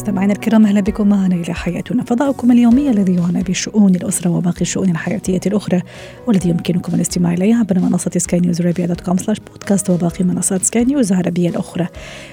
مستمعينا 0.00 0.32
الكرام 0.32 0.66
أهلا 0.66 0.80
بكم 0.80 1.08
معنا 1.08 1.34
إلى 1.34 1.54
حياتنا 1.54 2.04
فضاؤكم 2.04 2.52
اليومي 2.52 2.90
الذي 2.90 3.14
يعنى 3.14 3.42
بشؤون 3.42 3.94
الأسرة 3.94 4.30
وباقي 4.30 4.60
الشؤون 4.60 4.90
الحياتية 4.90 5.40
الأخرى 5.46 5.82
والذي 6.26 6.48
يمكنكم 6.48 6.94
الاستماع 6.94 7.32
اليه 7.32 7.54
عبر 7.54 7.78
منصة 7.78 8.10
سكاي 8.16 8.40
نيوز 8.40 8.60
عربيه 8.60 8.86
dot 8.86 9.00
com 9.00 9.16
slash 9.16 9.40
بودكاست 9.40 9.90
وباقي 9.90 10.24
منصات 10.24 10.62
سكاي 10.62 10.84
نيوز 10.84 11.12
العربية 11.12 11.48
الأخرى. 11.48 11.86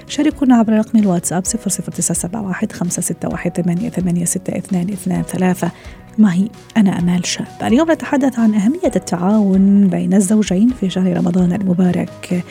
شاركونا 0.07 0.55
عبر 0.55 0.73
رقم 0.73 0.99
الواتساب 0.99 1.43
00971 1.43 2.69
561 2.71 3.51
886223 3.51 5.71
معي 6.19 6.49
أنا 6.77 6.99
أمال 6.99 7.25
شاب. 7.25 7.47
اليوم 7.61 7.91
نتحدث 7.91 8.39
عن 8.39 8.53
أهمية 8.53 8.91
التعاون 8.95 9.87
بين 9.87 10.13
الزوجين 10.13 10.69
في 10.79 10.89
شهر 10.89 11.17
رمضان 11.17 11.53
المبارك. 11.53 12.43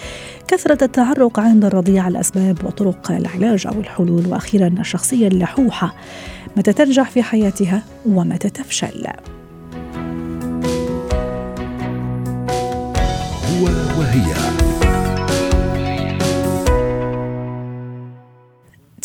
كثرة 0.49 0.85
التعرق 0.85 1.41
عند 1.41 1.65
الرضيع 1.65 2.09
الأسباب 2.09 2.65
وطرق 2.65 3.13
العلاج 3.13 3.67
أو 3.67 3.81
الحلول 3.81 4.27
وأخيرا 4.27 4.75
الشخصية 4.81 5.29
اللحوحة. 5.29 5.95
متى 6.57 6.73
تنجح 6.73 7.11
في 7.11 7.23
حياتها 7.23 7.83
ومتى 8.07 8.51
تفشل؟ 8.51 9.07
هو 13.47 13.65
وهي. 13.99 14.76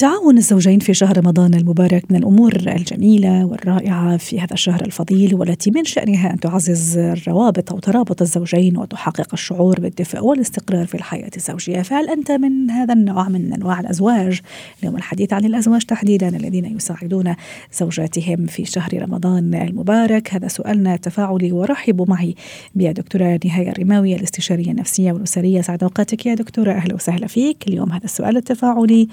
تعاون 0.01 0.37
الزوجين 0.37 0.79
في 0.79 0.93
شهر 0.93 1.17
رمضان 1.17 1.53
المبارك 1.53 2.03
من 2.09 2.17
الأمور 2.17 2.55
الجميلة 2.55 3.45
والرائعة 3.45 4.17
في 4.17 4.39
هذا 4.39 4.53
الشهر 4.53 4.81
الفضيل 4.81 5.35
والتي 5.35 5.71
من 5.71 5.83
شأنها 5.83 6.33
أن 6.33 6.39
تعزز 6.39 6.97
الروابط 6.97 7.71
أو 7.71 7.79
ترابط 7.79 8.21
الزوجين 8.21 8.77
وتحقق 8.77 9.27
الشعور 9.33 9.79
بالدفء 9.79 10.19
والاستقرار 10.19 10.85
في 10.85 10.95
الحياة 10.95 11.29
الزوجية، 11.37 11.81
فهل 11.81 12.09
أنت 12.09 12.31
من 12.31 12.69
هذا 12.69 12.93
النوع 12.93 13.29
من 13.29 13.53
أنواع 13.53 13.79
الأزواج؟ 13.79 14.39
اليوم 14.79 14.95
الحديث 14.95 15.33
عن 15.33 15.45
الأزواج 15.45 15.83
تحديدا 15.83 16.27
الذين 16.27 16.65
يساعدون 16.65 17.35
زوجاتهم 17.73 18.45
في 18.45 18.65
شهر 18.65 19.01
رمضان 19.01 19.53
المبارك، 19.53 20.33
هذا 20.33 20.47
سؤالنا 20.47 20.93
التفاعلي 20.93 21.51
ورحبوا 21.51 22.05
معي 22.05 22.35
بالدكتوره 22.75 23.39
نهاية 23.45 23.69
الرماوي 23.69 24.15
الاستشارية 24.15 24.71
النفسية 24.71 25.11
والأسرية، 25.11 25.61
سعد 25.61 25.83
أوقاتك 25.83 26.25
يا 26.25 26.33
دكتورة 26.33 26.71
أهلا 26.71 26.95
وسهلا 26.95 27.27
فيك، 27.27 27.67
اليوم 27.67 27.91
هذا 27.91 28.05
السؤال 28.05 28.37
التفاعلي. 28.37 29.07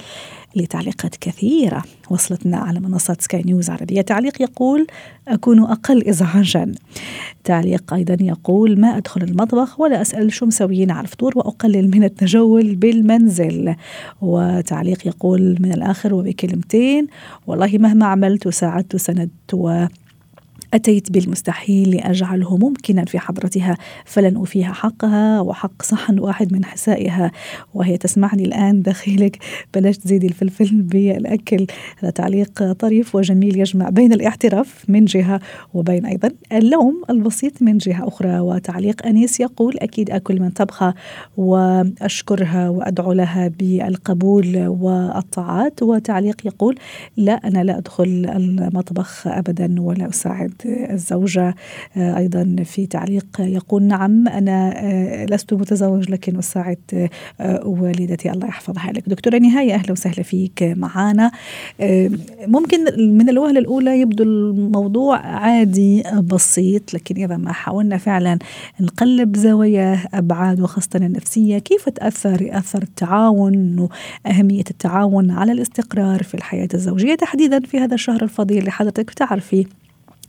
لتعليقات 0.57 1.17
كثيرة. 1.17 1.83
وصلتنا 2.11 2.57
على 2.57 2.81
منصة 2.81 3.17
سكاي 3.21 3.43
نيوز 3.43 3.71
عربية 3.71 4.01
تعليق 4.01 4.43
يقول 4.43 4.87
أكون 5.29 5.63
أقل 5.63 6.05
إزعاجا. 6.09 6.73
تعليق 7.45 7.95
أيضا 7.95 8.17
يقول 8.21 8.81
ما 8.81 8.97
أدخل 8.97 9.23
المطبخ 9.23 9.81
ولا 9.81 10.03
أسأل 10.03 10.33
شو 10.33 10.47
مسويين 10.47 10.91
على 10.91 11.05
الفطور 11.05 11.39
وأقلل 11.39 11.91
من 11.91 12.05
التجول 12.05 12.75
بالمنزل. 12.75 13.75
وتعليق 14.23 15.07
يقول 15.07 15.57
من 15.61 15.73
الآخر 15.73 16.15
وبكلمتين 16.15 17.07
والله 17.47 17.79
مهما 17.79 18.07
عملت 18.07 18.47
وساعدت 18.47 18.95
وسندت 18.95 19.55
و 19.55 19.87
أتيت 20.75 21.13
بالمستحيل 21.13 21.91
لأجعله 21.91 22.57
ممكنا 22.57 23.05
في 23.05 23.19
حضرتها 23.19 23.77
فلن 24.05 24.37
أوفيها 24.37 24.73
حقها 24.73 25.41
وحق 25.41 25.83
صحن 25.83 26.19
واحد 26.19 26.53
من 26.53 26.65
حسائها. 26.65 27.33
وهي 27.75 27.97
تسمعني 27.97 28.45
الآن 28.45 28.83
داخلك. 28.83 29.39
بلاش 29.75 29.99
تزيدي 29.99 30.27
الفلفل 30.27 30.83
بالأكل. 30.83 31.67
هذا 31.99 32.11
تعليق 32.11 32.73
طريف 32.73 33.15
وجميل 33.15 33.61
يجمع 33.61 33.89
بين 33.89 34.13
الاعتراف 34.13 34.85
من 34.89 35.05
جهة 35.05 35.41
وبين 35.75 36.07
أيضا 36.07 36.31
اللوم 36.53 37.03
البسيط 37.11 37.63
من 37.63 37.79
جهة 37.79 38.09
أخرى. 38.09 38.41
وتعليق 38.41 39.07
أنيس 39.07 39.41
يقول 39.41 39.79
أكيد 39.79 40.11
أكل 40.11 40.41
من 40.41 40.51
طبخة 40.51 40.95
وأشكرها 41.37 42.69
وأدعو 42.69 43.13
لها 43.13 43.49
بالقبول 43.49 44.67
والطاعات. 44.67 45.83
وتعليق 45.83 46.47
يقول 46.47 46.79
لا 47.17 47.33
أنا 47.33 47.65
لا 47.65 47.79
أدخل 47.79 48.27
المطبخ 48.37 49.27
أبدا 49.27 49.81
ولا 49.81 50.09
أساعد. 50.09 50.58
الزوجة 50.67 51.55
أيضا 51.97 52.57
في 52.65 52.87
تعليق 52.87 53.27
يقول 53.41 53.83
نعم 53.83 54.29
أنا 54.29 55.27
لست 55.31 55.55
متزوج 55.55 56.11
لكن 56.11 56.39
أساعد 56.39 57.09
والدتي. 57.65 58.31
الله 58.31 58.47
يحفظها 58.49 58.93
لك 58.93 59.09
دكتورة 59.09 59.39
نهاية 59.39 59.75
أهلا 59.75 59.93
وسهلا 59.93 60.23
فيك 60.23 60.63
معنا 60.63 61.31
ممكن 62.47 62.79
من 62.99 63.29
الوهلة 63.29 63.59
الأولى 63.61 64.01
يبدو 64.01 64.25
الموضوع 64.25 65.19
عادي 65.19 66.03
بسيط 66.33 66.95
لكن 66.95 67.23
إذا 67.23 67.37
ما 67.37 67.53
حاولنا 67.53 67.99
فعلا 67.99 68.39
نقلب 68.81 69.37
زواياه 69.37 69.99
أبعاد 70.15 70.61
وخاصة 70.61 70.89
النفسية 70.95 71.59
كيف 71.59 71.89
تأثر 71.89 72.43
يأثر 72.43 72.83
التعاون 72.83 73.89
وأهمية 74.27 74.65
التعاون 74.71 75.31
على 75.31 75.53
الاستقرار 75.53 76.23
في 76.23 76.35
الحياة 76.35 76.69
الزوجية 76.75 77.15
تحديدا 77.15 77.61
في 77.61 77.79
هذا 77.79 77.95
الشهر 77.95 78.23
الفضيل؟ 78.23 78.59
اللي 78.59 78.71
حضرتك 78.71 79.11
بتعرفي 79.11 79.67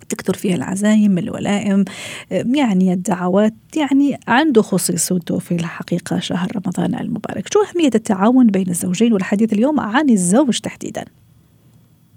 تكثر 0.09 0.33
فيها 0.33 0.55
العزايم 0.55 1.17
الولائم 1.17 1.85
يعني 2.31 2.93
الدعوات 2.93 3.53
يعني 3.77 4.19
عنده 4.27 4.61
خصوصيته 4.61 5.39
في 5.39 5.55
الحقيقة 5.55 6.19
شهر 6.19 6.47
رمضان 6.55 6.99
المبارك. 6.99 7.53
شو 7.53 7.59
أهمية 7.59 7.91
التعاون 7.95 8.47
بين 8.47 8.67
الزوجين؟ 8.67 9.13
والحديث 9.13 9.53
اليوم 9.53 9.79
عن 9.79 10.09
الزوج 10.09 10.59
تحديدا. 10.59 11.05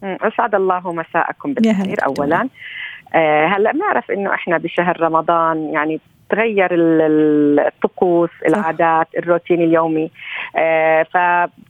أسعد 0.03 0.55
الله 0.55 0.93
مساءكم 0.93 1.55
بالخير 1.55 1.97
أولا. 2.07 2.49
آه 3.15 3.47
هلأ 3.47 3.73
بنعرف 3.73 4.11
إنه 4.11 4.35
إحنا 4.35 4.59
بشهر 4.59 5.01
رمضان 5.01 5.71
يعني 5.73 6.01
تغير 6.31 6.69
الطقوس 6.73 8.31
العادات 8.49 9.09
الروتين 9.19 9.63
اليومي. 9.63 10.11
آه 10.57 11.07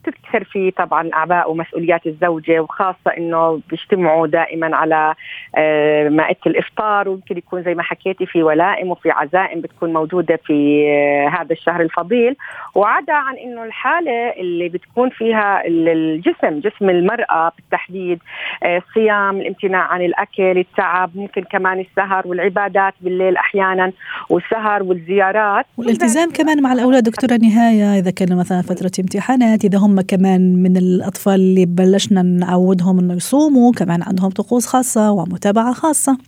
فبتكثر 0.04 0.44
فيه 0.44 0.70
طبعا 0.70 1.10
أعباء 1.14 1.50
ومسؤوليات 1.50 2.06
الزوجة 2.06 2.60
وخاصة 2.60 3.10
إنه 3.18 3.60
بيجتمعوا 3.70 4.26
دائما 4.26 4.76
على 4.76 5.14
آه 5.56 6.08
مائدة 6.08 6.38
الإفطار 6.46 7.08
ويمكن 7.08 7.38
يكون 7.38 7.62
زي 7.62 7.74
ما 7.74 7.82
حكيتي 7.82 8.26
في 8.26 8.42
ولائم 8.42 8.90
وفي 8.90 9.10
عزائم 9.10 9.60
بتكون 9.60 9.92
موجودة 9.92 10.40
في 10.46 10.86
آه 10.88 11.28
هذا 11.28 11.52
الشهر 11.52 11.80
الفضيل. 11.80 12.36
وعدا 12.74 13.12
عن 13.12 13.36
إنه 13.36 13.64
الحالة 13.64 14.30
اللي 14.30 14.68
بتكون 14.68 15.10
فيها 15.10 15.62
الجسم 15.66 16.60
جسم 16.60 16.90
المرأة 16.90 17.52
بالتحديد 17.56 18.18
الصيام 18.64 19.40
الامتناع 19.40 19.82
عن 19.82 20.02
الأكل 20.02 20.58
التعب 20.58 21.10
ممكن 21.14 21.42
كمان 21.42 21.80
السهر 21.80 22.28
والعبادات 22.28 22.94
بالليل 23.00 23.36
أحيانا 23.36 23.92
والسهر 24.30 24.82
والزيارات. 24.82 25.66
والالتزام 25.76 26.30
كمان 26.30 26.62
مع 26.62 26.72
الأولاد 26.72 27.02
دكتورة 27.02 27.38
نهاية 27.42 27.98
إذا 27.98 28.10
كانوا 28.10 28.38
مثلا 28.38 28.62
فترة 28.62 28.90
امتحانات 29.00 29.64
إذا 29.64 29.78
هم 29.78 29.91
كمان 30.00 30.62
من 30.62 30.76
الأطفال 30.76 31.34
اللي 31.34 31.66
بلشنا 31.66 32.22
نعودهم 32.22 32.98
إنه 32.98 33.14
يصوموا 33.14 33.72
كمان 33.72 34.02
عندهم 34.02 34.30
طقوس 34.30 34.66
خاصة 34.66 35.10
ومتابعة 35.10 35.72
خاصة. 35.72 36.18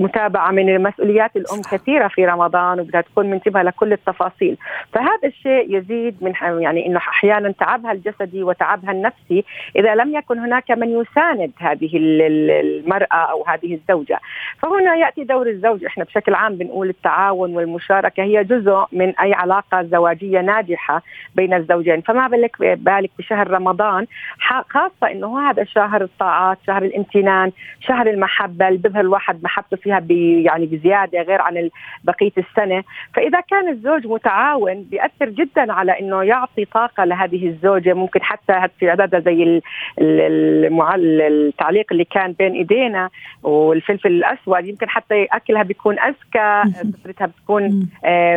متابعة 0.00 0.50
من 0.50 0.82
مسؤوليات 0.82 1.36
الأم 1.36 1.62
كثيرة 1.62 2.08
في 2.08 2.26
رمضان 2.26 2.80
وبدها 2.80 3.00
تكون 3.00 3.30
منتبهة 3.30 3.62
لكل 3.62 3.92
التفاصيل. 3.92 4.56
فهذا 4.92 5.28
الشيء 5.28 5.76
يزيد 5.76 6.16
من 6.20 6.32
يعني 6.62 6.86
أنه 6.86 6.98
أحيانا 6.98 7.52
تعبها 7.52 7.92
الجسدي 7.92 8.42
وتعبها 8.42 8.92
النفسي 8.92 9.44
إذا 9.76 9.94
لم 9.94 10.14
يكن 10.14 10.38
هناك 10.38 10.70
من 10.70 11.00
يساند 11.00 11.52
هذه 11.58 11.90
المرأة 11.94 13.30
أو 13.30 13.44
هذه 13.46 13.74
الزوجة. 13.74 14.20
فهنا 14.58 14.94
يأتي 14.94 15.24
دور 15.24 15.46
الزوج. 15.46 15.84
إحنا 15.84 16.04
بشكل 16.04 16.34
عام 16.34 16.56
بنقول 16.56 16.88
التعاون 16.88 17.56
والمشاركة 17.56 18.22
هي 18.22 18.44
جزء 18.44 18.84
من 18.92 19.18
أي 19.18 19.32
علاقة 19.34 19.82
زواجية 19.82 20.40
ناجحة 20.40 21.02
بين 21.34 21.54
الزوجين. 21.54 22.00
فما 22.00 22.28
بالك 22.28 22.56
بالك 22.60 23.10
بشهر 23.18 23.50
رمضان؟ 23.50 24.06
خاصة 24.68 25.10
أنه 25.10 25.50
هذا 25.50 25.64
شهر 25.64 26.02
الطاعات 26.02 26.58
شهر 26.66 26.82
الامتنان 26.82 27.52
شهر 27.80 28.10
المحبة 28.10 28.68
اللي 28.68 28.78
بيظهر 28.78 29.00
الواحد 29.00 29.42
محبته 29.44 29.89
فيها 29.90 29.98
بي 29.98 30.42
يعني 30.42 30.66
بزيادة 30.66 31.22
غير 31.22 31.40
عن 31.40 31.70
بقية 32.04 32.32
السنة، 32.38 32.82
فإذا 33.14 33.40
كان 33.40 33.68
الزوج 33.68 34.06
متعاون 34.06 34.82
بيأثر 34.82 35.28
جدا 35.28 35.72
على 35.72 36.00
إنه 36.00 36.22
يعطي 36.22 36.64
طاقة 36.64 37.04
لهذه 37.04 37.48
الزوجة. 37.48 37.94
ممكن 37.94 38.22
حتى 38.22 38.68
في 38.78 38.90
عددها 38.90 39.20
زي 39.20 39.60
التعليق 39.98 41.86
اللي 41.92 42.04
كان 42.04 42.32
بين 42.32 42.52
إيدينا 42.52 43.10
والفلفل 43.42 44.08
الأسود. 44.08 44.64
يمكن 44.64 44.88
حتى 44.88 45.26
أكلها 45.32 45.62
بيكون 45.62 45.96
أذكى، 45.98 46.62
سفرتها 46.72 47.26
بتكون 47.26 47.88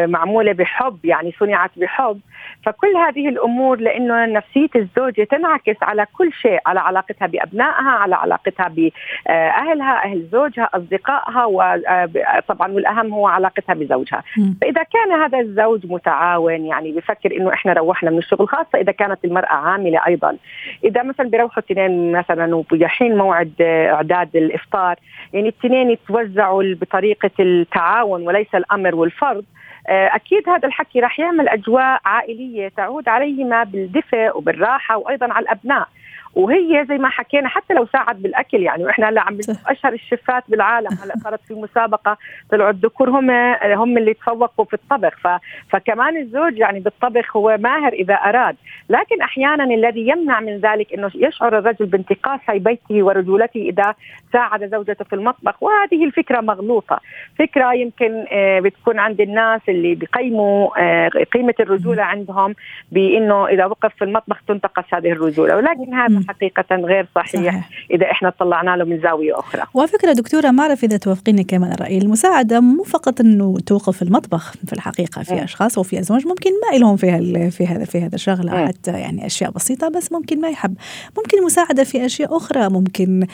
معمولة 0.08 0.52
بحب 0.52 0.98
يعني 1.04 1.32
صنعت 1.40 1.72
بحب، 1.78 2.20
فكل 2.66 2.96
هذه 3.08 3.30
الأمور 3.30 3.80
لإنه 3.80 4.26
نفسية 4.26 4.70
الزوجة 4.76 5.24
تنعكس 5.24 5.76
على 5.82 6.06
كل 6.18 6.34
شيء 6.34 6.60
على 6.66 6.80
علاقتها 6.80 7.28
بأبنائها 7.28 7.90
على 7.90 8.16
علاقتها 8.16 8.68
بأهلها 8.68 10.04
أهل 10.04 10.28
زوجها 10.32 10.70
أصدقائها. 10.74 11.43
وطبعا 11.46 12.72
والأهم 12.72 13.14
هو 13.14 13.28
علاقتها 13.28 13.74
بزوجها. 13.74 14.24
فإذا 14.62 14.84
كان 14.84 15.12
هذا 15.22 15.40
الزوج 15.40 15.86
متعاون 15.92 16.66
يعني 16.66 16.92
بفكر 16.92 17.38
إنه 17.38 17.54
إحنا 17.54 17.74
روحنا 17.74 18.10
من 18.12 18.18
الشغل 18.18 18.48
خاصة 18.48 18.80
إذا 18.80 18.92
كانت 18.92 19.26
المرأة 19.26 19.54
عاملة 19.54 20.08
أيضا. 20.08 20.38
إذا 20.84 21.04
مثلا 21.04 21.30
بيروحوا 21.30 21.64
اثنين 21.64 22.12
مثلا 22.12 22.56
وبيحين 22.56 23.18
موعد 23.18 23.54
إعداد 23.62 24.36
الإفطار 24.36 24.96
يعني 25.34 25.50
الاثنين 25.50 25.90
يتوزعوا 25.92 26.64
بطريقة 26.64 27.32
التعاون 27.40 28.28
وليس 28.28 28.56
الأمر 28.56 28.96
والفرض 28.96 29.44
آه، 29.88 30.16
أكيد 30.16 30.50
هذا 30.50 30.68
الحكي 30.68 31.00
راح 31.00 31.20
يعمل 31.20 31.50
أجواء 31.50 32.02
عائلية 32.06 32.68
تعود 32.68 33.08
عليهما 33.08 33.64
بالدفء 33.64 34.38
وبالراحة 34.38 34.98
وأيضا 34.98 35.34
على 35.34 35.44
الأبناء. 35.44 35.88
وهي 36.36 36.86
زي 36.90 36.98
ما 36.98 37.10
حكينا 37.10 37.50
حتى 37.50 37.74
لو 37.74 37.86
ساعد 37.86 38.22
بالأكل 38.22 38.62
يعني 38.62 38.84
وإحنا 38.84 39.10
هلا 39.10 39.22
عم 39.22 39.38
أشهر 39.68 39.94
الشيفات 39.94 40.44
بالعالم 40.48 40.90
هلا 41.04 41.14
صارت 41.24 41.40
في 41.48 41.54
مسابقة 41.54 42.18
طلعوا 42.52 42.70
الذكور 42.70 43.10
هم 43.10 43.32
هم 43.64 43.98
اللي 43.98 44.14
تفوقوا 44.14 44.66
في 44.66 44.74
الطبخ. 44.74 45.18
ف 45.18 45.28
فكمان 45.70 46.18
الزوج 46.18 46.58
يعني 46.58 46.80
بالطبخ 46.80 47.38
هو 47.38 47.58
ماهر 47.60 47.94
إذا 47.94 48.14
أراد. 48.14 48.56
لكن 48.90 49.22
أحيانا 49.22 49.64
الذي 49.64 50.08
يمنع 50.08 50.40
من 50.40 50.58
ذلك 50.58 50.94
إنه 50.94 51.12
يشعر 51.16 51.58
الرجل 51.58 51.86
بانتقاص 51.86 52.40
بيته 52.50 53.04
ورجولته 53.04 53.62
إذا 53.62 53.96
ساعد 54.34 54.72
زوجته 54.72 55.06
في 55.06 55.14
المطبخ. 55.16 55.64
وهذه 55.64 56.06
الفكرة 56.06 56.42
مغلوطة. 56.42 57.00
فكرة 57.40 57.74
يمكن 57.74 58.26
آه، 58.32 58.60
بتكون 58.60 59.00
عند 59.00 59.22
الناس 59.22 59.62
اللي 59.70 59.96
بيقيموا 59.96 60.70
آه، 60.78 61.10
قيمة 61.34 61.54
الرجولة 61.60 62.04
عندهم 62.04 62.56
بإنه 62.92 63.48
إذا 63.48 63.66
وقف 63.66 63.96
في 63.96 64.04
المطبخ 64.04 64.42
تنتقص 64.48 64.94
هذه 64.94 65.12
الرجولة. 65.12 65.56
ولكن 65.56 65.94
هذا 65.94 66.23
حقيقة 66.28 66.76
غير 66.76 67.08
صحيح, 67.16 67.32
صحيح. 67.34 67.70
إذا 67.92 68.12
إحنا 68.12 68.30
طلعنا 68.40 68.76
له 68.78 68.86
من 68.86 69.02
زاوية 69.02 69.40
أخرى. 69.40 69.62
وفكرة 69.74 70.14
دكتورة 70.14 70.52
ما 70.52 70.64
أعرف 70.64 70.84
إذا 70.84 70.98
توافقيني 70.98 71.44
كمان 71.44 71.72
الرأي. 71.72 71.98
المساعدة 71.98 72.60
مو 72.60 72.84
فقط 72.84 73.22
أنه 73.22 73.58
توقف 73.66 74.02
المطبخ 74.02 74.54
في 74.68 74.74
الحقيقة 74.74 75.24
في 75.24 75.34
م. 75.34 75.38
أشخاص 75.38 75.78
وفي 75.78 76.00
أزواج 76.00 76.28
ممكن 76.28 76.52
ما 76.72 76.78
لهم 76.78 76.96
في 76.96 77.52
في 77.52 77.68
هذا 77.68 77.86
في 77.86 78.02
هذا 78.02 78.16
الشغلة 78.16 78.68
حتى 78.68 78.92
يعني 78.92 79.26
أشياء 79.26 79.52
بسيطة 79.52 79.90
بس 79.90 80.12
ممكن 80.12 80.42
ما 80.42 80.50
يحب. 80.50 80.76
ممكن 81.18 81.46
مساعدة 81.46 81.84
في 81.84 82.06
أشياء 82.06 82.38
أخرى 82.38 82.70
ممكن 82.70 83.28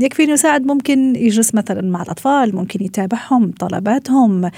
يكفي 0.00 0.24
أنه 0.24 0.32
يساعد 0.32 0.66
ممكن 0.66 1.16
يجلس 1.16 1.54
مثلا 1.54 1.82
مع 1.82 2.02
الأطفال 2.02 2.56
ممكن 2.56 2.84
يتابعهم 2.84 3.50
طلباتهم. 3.50 4.50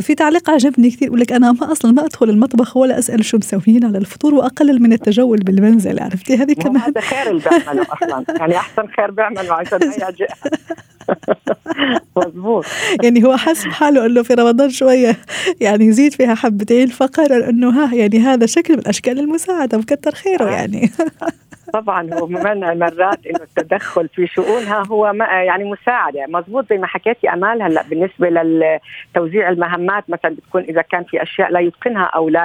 في 0.00 0.14
تعليق 0.16 0.50
عجبني 0.50 0.90
كثير 0.90 1.08
يقول 1.08 1.20
لك 1.20 1.32
أنا 1.32 1.52
ما 1.52 1.72
أصلا 1.72 1.92
ما 1.92 2.04
أدخل 2.04 2.30
المطبخ 2.30 2.76
ولا 2.76 2.98
أسأل 2.98 3.24
شو 3.24 3.36
مسوين 3.36 3.84
على 3.84 3.98
الفطور 3.98 4.34
وأقلل 4.34 4.82
من 4.82 4.92
التجول 4.92 5.38
بالمنزل. 5.38 6.00
عرفتي؟ 6.00 6.36
هذه 6.36 6.52
كمان 6.52 6.69
هذا 6.86 7.00
خير 7.00 7.30
اللي 7.30 7.42
بيعمله 7.50 7.86
أصلا. 7.92 8.24
يعني 8.38 8.56
أحسن 8.56 8.86
خير 8.96 9.10
بيعمله 9.10 9.54
عشان 9.54 9.78
ما 9.88 9.94
يعجق 9.98 10.28
مضبوط 12.16 12.64
يعني 13.02 13.24
هو 13.24 13.36
حس 13.36 13.66
بحاله 13.66 14.06
إنه 14.06 14.22
في 14.22 14.34
رمضان 14.34 14.70
شوية 14.70 15.16
يعني 15.60 15.84
يزيد 15.86 16.14
فيها 16.14 16.34
حبتين 16.34 16.86
فقرر 16.86 17.48
إنه 17.48 17.70
ها 17.70 17.94
يعني 17.94 18.18
هذا 18.18 18.46
شكل 18.46 18.76
من 18.76 18.88
أشكال 18.88 19.18
المساعدة 19.18 19.78
وكتر 19.78 20.14
خيره 20.14 20.44
آه. 20.44 20.50
يعني. 20.50 20.90
طبعا 21.72 22.14
هو 22.14 22.26
ممنع 22.26 22.74
مرات 22.74 23.26
إنه 23.26 23.40
التدخل 23.42 24.08
في 24.08 24.26
شؤونها 24.26 24.82
هو 24.90 25.12
ما 25.12 25.24
يعني 25.24 25.64
مساعدة. 25.64 26.26
مضبوط 26.28 26.68
زي 26.70 26.78
ما 26.78 26.86
حكيتي 26.86 27.28
امال 27.30 27.62
هلأ 27.62 27.82
بالنسبة 27.90 28.28
لتوزيع 28.30 29.48
المهمات 29.48 30.10
مثلا 30.10 30.34
بتكون 30.34 30.62
إذا 30.62 30.82
كان 30.82 31.04
في 31.04 31.22
أشياء 31.22 31.50
لا 31.52 31.60
يتقنها 31.60 32.04
أو 32.04 32.28
لا 32.28 32.44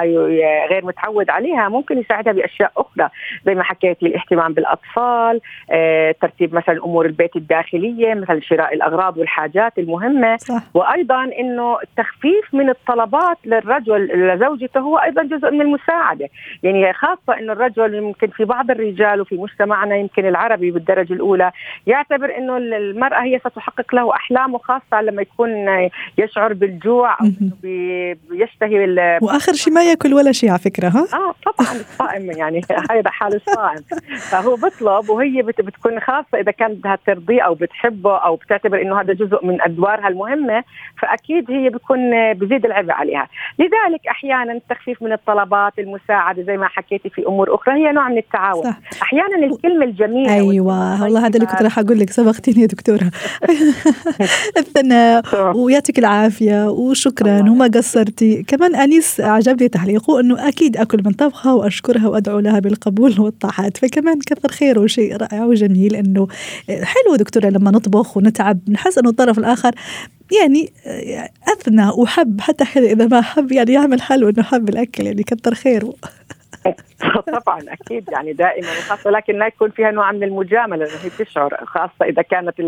غير 0.70 0.84
متعود 0.84 1.30
عليها 1.30 1.68
ممكن 1.68 1.98
يساعدها 1.98 2.32
بأشياء 2.32 2.72
أخرى. 2.76 3.08
زي 3.46 3.54
ما 3.54 3.62
حكيتي 3.62 4.06
الاهتمام 4.06 4.52
بالأطفال 4.52 5.40
آه، 5.70 6.14
ترتيب 6.20 6.54
مثلا 6.54 6.84
أمور 6.84 7.06
البيت 7.06 7.36
الداخلية 7.36 8.14
مثل 8.14 8.42
شراء 8.42 8.74
الأغراض 8.74 9.18
والحاجات 9.18 9.78
المهمة. 9.78 10.36
صح. 10.36 10.62
وأيضا 10.74 11.24
إنه 11.24 11.78
التخفيف 11.82 12.54
من 12.54 12.70
الطلبات 12.70 13.38
للرجل 13.44 14.28
لزوجته 14.28 14.80
هو 14.80 14.96
أيضا 14.98 15.22
جزء 15.22 15.50
من 15.50 15.60
المساعدة. 15.60 16.28
يعني 16.62 16.92
خاصة 16.92 17.38
إنه 17.38 17.52
الرجل 17.52 17.94
يمكن 17.94 18.26
في 18.28 18.44
بعض 18.44 18.70
الرجال 18.70 19.15
الرجال 19.16 19.20
وفي 19.20 19.36
مجتمعنا 19.36 19.96
يمكن 19.96 20.26
العربي 20.26 20.70
بالدرجة 20.70 21.12
الأولى. 21.12 21.52
يعتبر 21.86 22.36
إنه 22.38 22.56
المرأة 22.56 23.22
هي 23.22 23.38
ستحقق 23.38 23.94
له 23.94 24.14
احلامه 24.14 24.58
خاصه 24.58 25.02
لما 25.02 25.22
يكون 25.22 25.50
يشعر 26.18 26.52
بالجوع 26.52 27.16
أو 27.20 27.26
بيشتهي 28.30 29.18
وآخر 29.22 29.52
شيء 29.52 29.72
ما 29.72 29.82
يأكل 29.82 30.14
ولا 30.14 30.32
شيء 30.32 30.50
على 30.50 30.58
فكرة 30.58 30.88
ها؟ 30.88 31.06
آه 31.12 31.34
طبعا 31.44 31.72
الصائم 31.72 32.30
يعني. 32.30 32.60
هذا 32.90 33.10
حال 33.10 33.34
الصائم. 33.34 33.82
فهو 34.30 34.56
بيطلب 34.56 35.10
وهي 35.10 35.42
بتكون 35.42 36.00
خاصة 36.00 36.38
إذا 36.40 36.52
كانت 36.52 36.78
بدها 36.78 36.98
ترضيه 37.06 37.42
أو 37.42 37.54
بتحبه 37.54 38.16
أو 38.16 38.36
بتعتبر 38.36 38.82
إنه 38.82 39.00
هذا 39.00 39.12
جزء 39.12 39.46
من 39.46 39.62
أدوارها 39.62 40.08
المهمة 40.08 40.64
فأكيد 40.98 41.50
هي 41.50 41.68
بيكون 41.68 42.32
بزيد 42.34 42.64
العبء 42.64 42.92
عليها. 42.92 43.28
لذلك 43.58 44.06
أحيانا 44.10 44.52
التخفيف 44.52 45.02
من 45.02 45.12
الطلبات 45.12 45.78
المساعدة 45.78 46.42
زي 46.42 46.56
ما 46.56 46.68
حكيتي 46.68 47.10
في 47.10 47.26
أمور 47.26 47.54
أخرى 47.54 47.74
هي 47.74 47.92
نوع 47.92 48.08
من 48.08 48.18
التعاون. 48.18 48.64
صح. 48.64 48.80
أحيانا 49.06 49.46
الكلمة 49.46 49.84
الجميلة 49.84 50.34
أيوه 50.34 51.02
والله 51.02 51.26
هذا 51.26 51.36
اللي 51.36 51.46
كنت 51.46 51.62
راح 51.62 51.78
أقول 51.78 51.98
لك. 51.98 52.10
سبقتيني 52.10 52.62
يا 52.62 52.66
دكتورة. 52.66 53.10
الثناء 54.58 55.22
ويعطيك 55.56 55.98
العافية 55.98 56.70
وشكرا 56.70 57.40
وما 57.40 57.66
قصرتي. 57.74 58.42
كمان 58.42 58.74
أنيس 58.74 59.20
عجبني 59.20 59.68
تعليقه 59.68 60.20
إنه 60.20 60.48
أكيد 60.48 60.76
أكل 60.76 61.02
من 61.04 61.12
طبخها 61.12 61.52
وأشكرها 61.52 62.08
وأدعو 62.08 62.38
لها 62.38 62.58
بالقبول 62.58 63.20
والطاعات. 63.20 63.76
فكمان 63.76 64.18
كثر 64.26 64.48
خيره 64.48 64.86
شيء 64.86 65.16
رائع 65.16 65.44
وجميل 65.44 65.96
إنه 65.96 66.28
حلو 66.68 67.16
دكتورة 67.16 67.46
لما 67.46 67.70
نطبخ 67.70 68.16
ونتعب 68.16 68.58
نحس 68.68 68.98
إنه 68.98 69.10
الطرف 69.10 69.38
الآخر 69.38 69.74
يعني 70.40 70.72
أثنى 71.48 71.88
وحب 71.88 72.40
حتى 72.40 72.64
إذا 72.92 73.06
ما 73.06 73.20
حب 73.20 73.52
يعني 73.52 73.72
يعمل 73.72 74.02
حلو 74.02 74.28
إنه 74.28 74.42
حب 74.42 74.68
الأكل. 74.68 75.06
يعني 75.06 75.22
كثر 75.22 75.54
خيره. 75.54 75.94
طبعا 77.40 77.58
أكيد. 77.68 78.08
يعني 78.12 78.32
دائما 78.32 78.66
خاصه 78.66 79.10
لكن 79.10 79.38
لا 79.38 79.46
يكون 79.46 79.70
فيها 79.70 79.90
نوع 79.90 80.12
من 80.12 80.22
المجاملة 80.22 80.76
لأنه 80.76 80.98
هي 81.04 81.24
تشعر 81.24 81.56
خاصة 81.64 82.04
إذا 82.04 82.22
كانت 82.22 82.60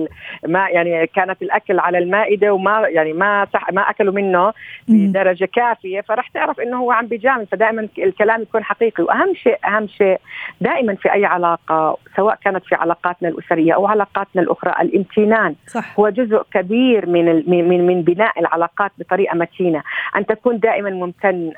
ما 0.46 0.68
يعني 0.68 1.06
كانت 1.06 1.42
الأكل 1.42 1.78
على 1.78 1.98
المائدة 1.98 2.54
وما 2.54 2.88
يعني 2.88 3.12
ما 3.12 3.46
ما 3.72 3.90
أكلوا 3.90 4.14
منه 4.14 4.52
بدرجة 4.88 5.44
كافية 5.44 6.00
فراح 6.00 6.28
تعرف 6.28 6.60
إنه 6.60 6.76
هو 6.76 6.92
عم 6.92 7.06
بيجامل. 7.06 7.46
فدائما 7.46 7.88
الكلام 7.98 8.42
يكون 8.42 8.64
حقيقي. 8.64 9.04
وأهم 9.04 9.34
شيء 9.34 9.58
أهم 9.66 9.88
شيء 9.88 10.20
دائما 10.60 10.94
في 10.94 11.12
أي 11.12 11.24
علاقة 11.24 11.96
سواء 12.16 12.38
كانت 12.44 12.64
في 12.64 12.74
علاقاتنا 12.74 13.28
الأسرية 13.28 13.72
أو 13.74 13.86
علاقاتنا 13.86 14.42
الأخرى 14.42 14.74
الامتنان 14.80 15.54
صح. 15.66 16.00
هو 16.00 16.08
جزء 16.08 16.42
كبير 16.52 17.06
من 17.06 17.50
من 17.50 17.86
من 17.86 18.02
بناء 18.02 18.40
العلاقات 18.40 18.92
بطريقة 18.98 19.36
متينة. 19.36 19.82
أن 20.16 20.26
تكون 20.26 20.58
دائما 20.58 20.90
ممتن 20.90 21.52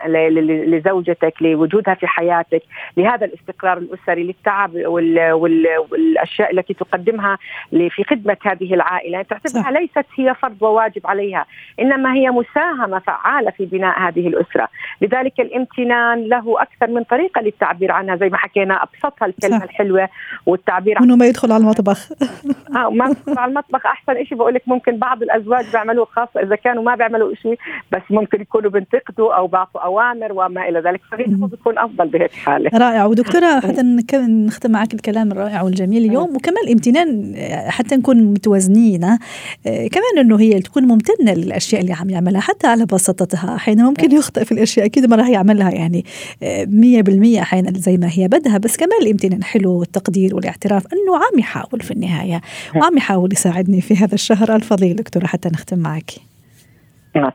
لزوجتك 0.66 1.34
لوجودها 1.40 1.94
في 1.94 2.06
حياتك 2.06 2.62
لهذا 2.96 3.26
الاستقرار 3.26 3.78
الأسري 3.78 4.22
للتعب 4.22 4.74
وال 4.74 5.32
وال 5.32 5.66
والأشياء 5.90 6.52
التي 6.52 6.74
تقدمها 6.74 7.38
في 7.70 8.04
خدمة 8.10 8.36
هذه 8.42 8.74
العائلة. 8.74 9.22
تعتبرها 9.22 9.70
ليست 9.70 10.06
هي 10.16 10.34
فرض 10.34 10.62
وواجب 10.62 11.06
عليها 11.06 11.46
إنما 11.80 12.14
هي 12.14 12.30
مساهمة 12.30 12.98
فعالة 12.98 13.50
في 13.50 13.64
بناء 13.64 14.00
هذه 14.00 14.28
الأسرة. 14.28 14.68
لذلك 15.00 15.40
الامتنان 15.40 16.28
له 16.28 16.62
أكثر 16.62 16.86
من 16.86 17.02
طريقة 17.04 17.40
للتعبير 17.40 17.92
عنها 17.92 18.16
زي 18.16 18.28
ما 18.28 18.36
حكينا 18.36 18.82
أبسطها 18.82 19.26
الكلمة 19.26 19.58
صح. 19.58 19.62
الحلوة 19.62 20.08
والتعبير 20.46 20.98
عنها 20.98 21.16
ما 21.16 21.26
يدخل 21.26 21.52
على 21.52 21.60
المطبخ. 21.60 22.12
آه 22.76 22.90
ما 22.90 23.06
يدخل 23.06 23.38
على 23.38 23.50
المطبخ. 23.50 23.86
أحسن 23.86 24.24
شيء 24.24 24.38
بقول 24.38 24.54
لك 24.54 24.62
ممكن 24.66 24.96
بعض 24.96 25.22
الأزواج 25.22 25.64
بيعملوا 25.72 26.04
خاصة 26.04 26.42
إذا 26.42 26.56
كانوا 26.56 26.82
ما 26.82 26.94
بيعملوا 26.94 27.34
شيء 27.34 27.58
بس 27.92 28.02
ممكن 28.10 28.40
يكونوا 28.40 28.70
بينتقدوا 28.70 29.34
أو 29.34 29.46
بعطوا 29.46 29.80
أوامر 29.80 30.32
وما 30.32 30.68
إلى 30.68 30.80
ذلك. 30.80 31.00
فغيره 31.10 31.48
بيكون 31.50 31.78
أفضل 31.78 32.08
بهيك 32.08 32.32
حالة. 32.32 32.69
رائع. 32.74 33.04
ودكتورة 33.04 33.60
حتى 33.68 33.82
نختم 34.16 34.70
معك 34.70 34.94
الكلام 34.94 35.32
الرائع 35.32 35.62
والجميل 35.62 36.04
اليوم 36.04 36.36
وكمان 36.36 36.64
الامتنان 36.64 37.34
حتى 37.68 37.96
نكون 37.96 38.24
متوازنين 38.24 39.04
آه، 39.04 39.18
كمان 39.66 40.18
إنه 40.18 40.40
هي 40.40 40.60
تكون 40.60 40.84
ممتنة 40.84 41.34
للأشياء 41.34 41.80
اللي 41.80 41.92
عم 41.92 42.10
يعملها 42.10 42.40
حتى 42.40 42.66
على 42.66 42.86
بساطتها. 42.86 43.54
أحيانا 43.54 43.84
ممكن 43.84 44.12
يخطئ 44.12 44.44
في 44.44 44.52
الأشياء 44.52 44.86
أكيد 44.86 45.06
ما 45.06 45.16
راح 45.16 45.28
يعملها 45.28 45.70
يعني 45.70 46.04
100% 46.42 47.38
آه، 47.38 47.42
أحيانا 47.42 47.78
زي 47.78 47.96
ما 47.96 48.08
هي 48.12 48.28
بدها. 48.28 48.58
بس 48.58 48.76
كمان 48.76 49.02
الامتنان 49.02 49.44
حلو 49.44 49.72
والتقدير 49.72 50.34
والاعتراف 50.34 50.84
إنه 50.92 51.16
عم 51.16 51.38
يحاول 51.38 51.80
في 51.80 51.90
النهاية 51.90 52.40
وعم 52.76 52.96
يحاول 52.96 53.32
يساعدني 53.32 53.80
في 53.80 53.96
هذا 53.96 54.14
الشهر. 54.14 54.56
الفضيل 54.56 54.96
دكتورة 54.96 55.26
حتى 55.26 55.48
نختم 55.48 55.78
معك. 55.78 56.29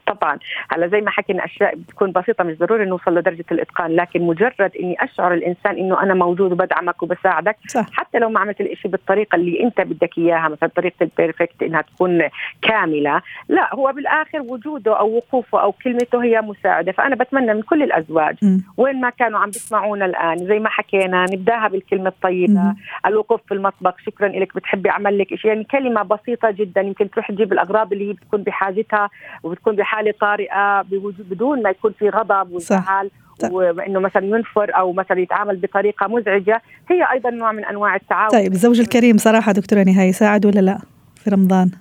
طبعا 0.08 0.39
هلا 0.70 0.88
زي 0.88 1.01
ما 1.01 1.12
حكينا 1.12 1.46
أشياء 1.46 1.75
بتكون 1.75 2.12
بسيطة 2.12 2.44
مش 2.44 2.58
ضروري 2.58 2.86
نوصل 2.86 3.17
لدرجة 3.17 3.46
الإتقان 3.51 3.96
لكن 3.96 4.22
مجرد 4.22 4.72
إني 4.79 4.96
أشعر 5.03 5.34
الإنسان 5.34 5.77
إنه 5.77 6.03
أنا 6.03 6.13
موجود 6.13 6.51
وبدعمك 6.51 7.03
وبساعدك 7.03 7.58
صح. 7.67 7.86
حتى 7.91 8.20
لو 8.20 8.29
ما 8.29 8.39
عملت 8.39 8.62
الإشي 8.62 8.88
بالطريقة 8.88 9.36
اللي 9.36 9.63
أنت 9.63 9.82
بدك 9.82 10.17
إياها 10.17 10.50
مثلا 10.50 10.70
طريقة 10.75 10.96
البيرفكت 11.03 11.63
إنها 11.63 11.82
تكون 11.82 12.22
كاملة 12.62 13.22
لا 13.50 13.75
هو 13.75 13.91
بالآخر 13.96 14.41
وجوده 14.41 15.00
أو 15.00 15.15
وقوفه 15.15 15.62
أو 15.62 15.72
كلمته 15.72 16.24
هي 16.24 16.41
مساعدة 16.41 16.91
فأنا 16.91 17.15
بتمنى 17.15 17.53
من 17.53 17.62
كل 17.62 17.84
الأزواج 17.84 18.36
م. 18.41 18.60
وين 18.77 19.01
ما 19.01 19.10
كانوا 19.10 19.39
عم 19.39 19.50
بيسمعونا 19.50 20.05
الآن 20.05 20.38
زي 20.38 20.60
ما 20.60 20.70
حكينا 20.70 21.25
نبداها 21.34 21.67
بالكلمة 21.67 22.08
الطيبة 22.10 22.53
م. 22.62 22.75
الوقوف 23.05 23.41
في 23.48 23.53
المطبخ 23.53 23.94
شكرا 24.05 24.27
لك 24.27 24.55
بتحبي 24.55 24.89
اعمل 24.89 25.17
لك 25.17 25.36
شيء 25.36 25.51
يعني 25.51 25.63
كلمة 25.63 26.03
بسيطة 26.03 26.51
جدا 26.51 26.82
يمكن 26.82 27.10
تروح 27.10 27.32
تجيب 27.32 27.53
الأغراض 27.53 27.94
اللي 27.94 28.10
هي 28.10 28.13
بتكون 28.13 28.44
بحاجتها 28.44 29.10
وبتكون 29.44 29.64
بحالة 29.72 30.13
طارئة 30.22 30.81
بدون 31.19 31.63
ما 31.63 31.69
يكون 31.69 31.93
في 32.00 32.10
غضب 32.10 32.51
وزعل 32.51 33.12
وإنه 33.51 34.00
مثلا 34.00 34.25
ينفر 34.25 34.77
أو 34.77 34.93
مثلا 34.93 35.19
يتعامل 35.19 35.57
بطريقة 35.57 36.07
مزعجة 36.07 36.62
هي 36.89 37.12
أيضا 37.12 37.29
نوع 37.29 37.51
من 37.51 37.65
أنواع 37.65 37.95
التعاون. 37.95 38.29
طيب 38.29 38.51
الزوج 38.51 38.79
الكريم 38.79 39.17
صراحة 39.17 39.51
دكتورة 39.51 39.84
نهاية 39.84 40.10
يساعد 40.10 40.45
ولا 40.45 40.60
لا 40.60 40.79
في 41.15 41.29
رمضان؟ 41.29 41.72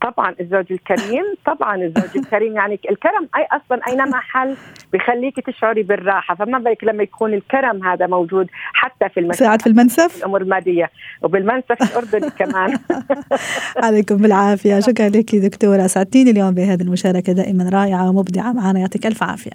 طبعا 0.00 0.34
الزوج 0.40 0.66
الكريم 0.70 1.24
طبعا 1.46 1.76
الزوج 1.76 2.16
الكريم. 2.16 2.56
يعني 2.56 2.80
الكرم 2.90 3.28
أي 3.36 3.46
أصلا 3.52 3.80
اينما 3.88 4.20
حل؟ 4.20 4.56
بخليك 4.92 5.40
تشعري 5.46 5.82
بالراحة. 5.82 6.34
فما 6.34 6.58
بالك 6.58 6.84
لما 6.84 7.02
يكون 7.02 7.34
الكرم 7.34 7.84
هذا 7.86 8.06
موجود 8.06 8.46
حتى 8.72 9.08
في 9.08 9.20
المنسف 9.20 9.38
ساعد 9.38 9.62
في 9.62 9.66
المنسف؟ 9.66 10.16
الأمور 10.18 10.42
المادية. 10.42 10.90
وبالمنسف 11.22 11.92
الاردني 11.92 12.30
كمان. 12.40 12.78
عليكم 13.84 14.16
بالعافية. 14.16 14.80
شكرا 14.80 15.08
لك 15.08 15.36
دكتورة. 15.36 15.84
اسعدتيني 15.84 16.30
اليوم 16.30 16.50
بهذه 16.54 16.82
المشاركة 16.82 17.32
دائما 17.32 17.68
رائعة 17.72 18.08
ومبدعة 18.08 18.52
معنا. 18.52 18.80
يعطيك 18.80 19.06
ألف 19.06 19.22
عافية. 19.22 19.52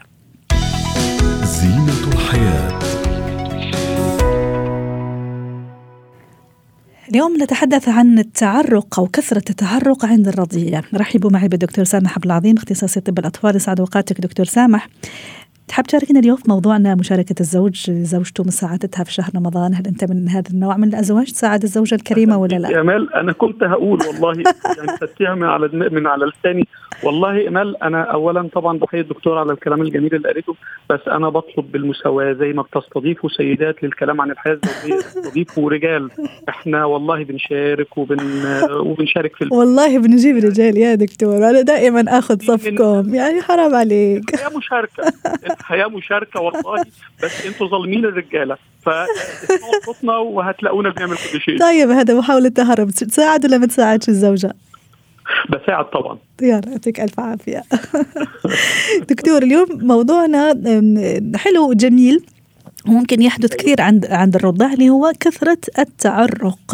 زينة 1.44 2.14
الحياة. 2.14 2.85
اليوم 7.10 7.44
نتحدث 7.44 7.90
عن 7.90 8.20
التعرق 8.20 9.00
أو 9.00 9.08
كثرة 9.08 9.44
التعرق 9.50 10.06
عند 10.06 10.28
الرضيع. 10.28 10.82
رحبوا 10.94 11.32
معي 11.32 11.48
بالدكتور 11.48 11.86
سامح 11.86 12.16
عبد 12.16 12.26
العظيم 12.26 12.58
اختصاصي 12.58 13.00
طب 13.00 13.20
الأطفال 13.20 13.56
يسعد 13.56 13.80
أوقاتك 13.80 14.22
دكتور 14.22 14.46
سامح. 14.46 14.88
تحب 15.68 15.84
تشاركنا 15.84 16.20
اليوم 16.20 16.38
في 16.38 16.44
موضوعنا 16.50 16.96
مشاركة 16.96 17.36
الزوج 17.40 17.92
زوجته 17.92 18.44
مساعدتها 18.44 19.04
في 19.04 19.14
شهر 19.14 19.30
رمضان 19.36 19.74
هل 19.74 19.88
أنت 19.88 20.04
من 20.12 20.30
هذا 20.30 20.50
النوع 20.54 20.78
من 20.78 20.88
الأزواج؟ 20.88 21.32
تساعد 21.32 21.64
الزوجة 21.64 21.96
الكريمة 21.96 22.38
ولا 22.38 22.56
لا؟ 22.56 22.70
يا 22.70 22.82
امال 22.82 23.14
أنا 23.14 23.32
كنت 23.32 23.64
هقول 23.64 24.00
والله 24.08 24.44
يعني 24.78 24.98
خدتيها 25.02 25.36
من 25.36 25.44
على 25.44 25.70
من 25.92 26.08
على 26.08 26.26
لساني. 26.26 26.68
والله 27.04 27.48
امال 27.48 27.84
أنا 27.84 28.02
أولا 28.02 28.50
طبعا 28.54 28.78
بحيي 28.78 29.02
الدكتور 29.02 29.38
على 29.38 29.52
الكلام 29.52 29.82
الجميل 29.82 30.16
اللي 30.16 30.28
قالته 30.30 30.56
بس 30.90 31.00
أنا 31.08 31.30
بطلب 31.30 31.72
بالمساواة 31.72 32.34
زي 32.34 32.54
ما 32.54 32.62
بتستضيفوا 32.62 33.30
سيدات 33.30 33.84
للكلام 33.84 34.22
عن 34.22 34.32
الحياة 34.32 34.60
الزوجية. 34.64 35.02
تستضيفوا 35.02 35.70
رجال 35.70 36.10
إحنا 36.50 36.86
والله 36.86 37.24
بنشارك 37.24 37.98
وبن 37.98 38.18
وبنشارك 38.72 39.36
في 39.36 39.48
والله 39.52 40.00
بنجيب 40.00 40.36
رجال 40.36 40.78
يا 40.78 40.96
دكتور. 40.96 41.38
أنا 41.38 41.62
دائما 41.62 42.18
آخذ 42.18 42.42
صفكم. 42.42 43.16
يعني 43.16 43.42
حرام 43.42 43.76
عليك. 43.76 44.34
يا 44.34 44.58
مشاركة. 44.58 45.04
الحياة 45.60 45.88
مشاركة 45.88 46.42
والله 46.42 46.86
بس 47.24 47.46
أنتوا 47.46 47.68
ظالمين 47.68 48.06
الرجالة. 48.06 48.58
صوتنا 49.86 50.18
وهتلاقونا 50.18 50.90
بنعمل 50.90 51.16
كل 51.16 51.42
شيء. 51.42 51.60
طيب 51.60 51.90
هذا 51.90 52.14
محاولة 52.14 52.50
تهرب 52.50 52.92
تساعد 52.92 53.46
ولا 53.46 53.58
ما 53.58 53.66
تساعدش 53.66 54.10
الزوجة؟ 54.10 54.54
بساعد 55.50 55.86
طبعا. 55.86 56.18
يعطيك 56.42 57.00
ألف 57.00 57.20
عافية. 57.20 57.64
دكتور 59.10 59.44
اليوم 59.44 59.68
موضوعنا 59.72 60.54
حلو 61.36 61.70
وجميل. 61.70 62.26
ممكن 62.86 63.22
يحدث 63.22 63.56
كثير 63.56 63.82
عند 63.82 64.06
عند 64.06 64.36
الرضع 64.36 64.74
اللي 64.74 64.90
هو 64.90 65.14
كثرة 65.20 65.58
التعرق. 65.80 66.74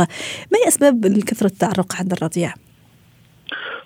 ما 0.51 0.57
هي 0.63 0.67
أسباب 0.67 1.19
كثره 1.27 1.47
التعرق 1.47 1.95
عند 1.95 2.11
الرضيع؟ 2.11 2.53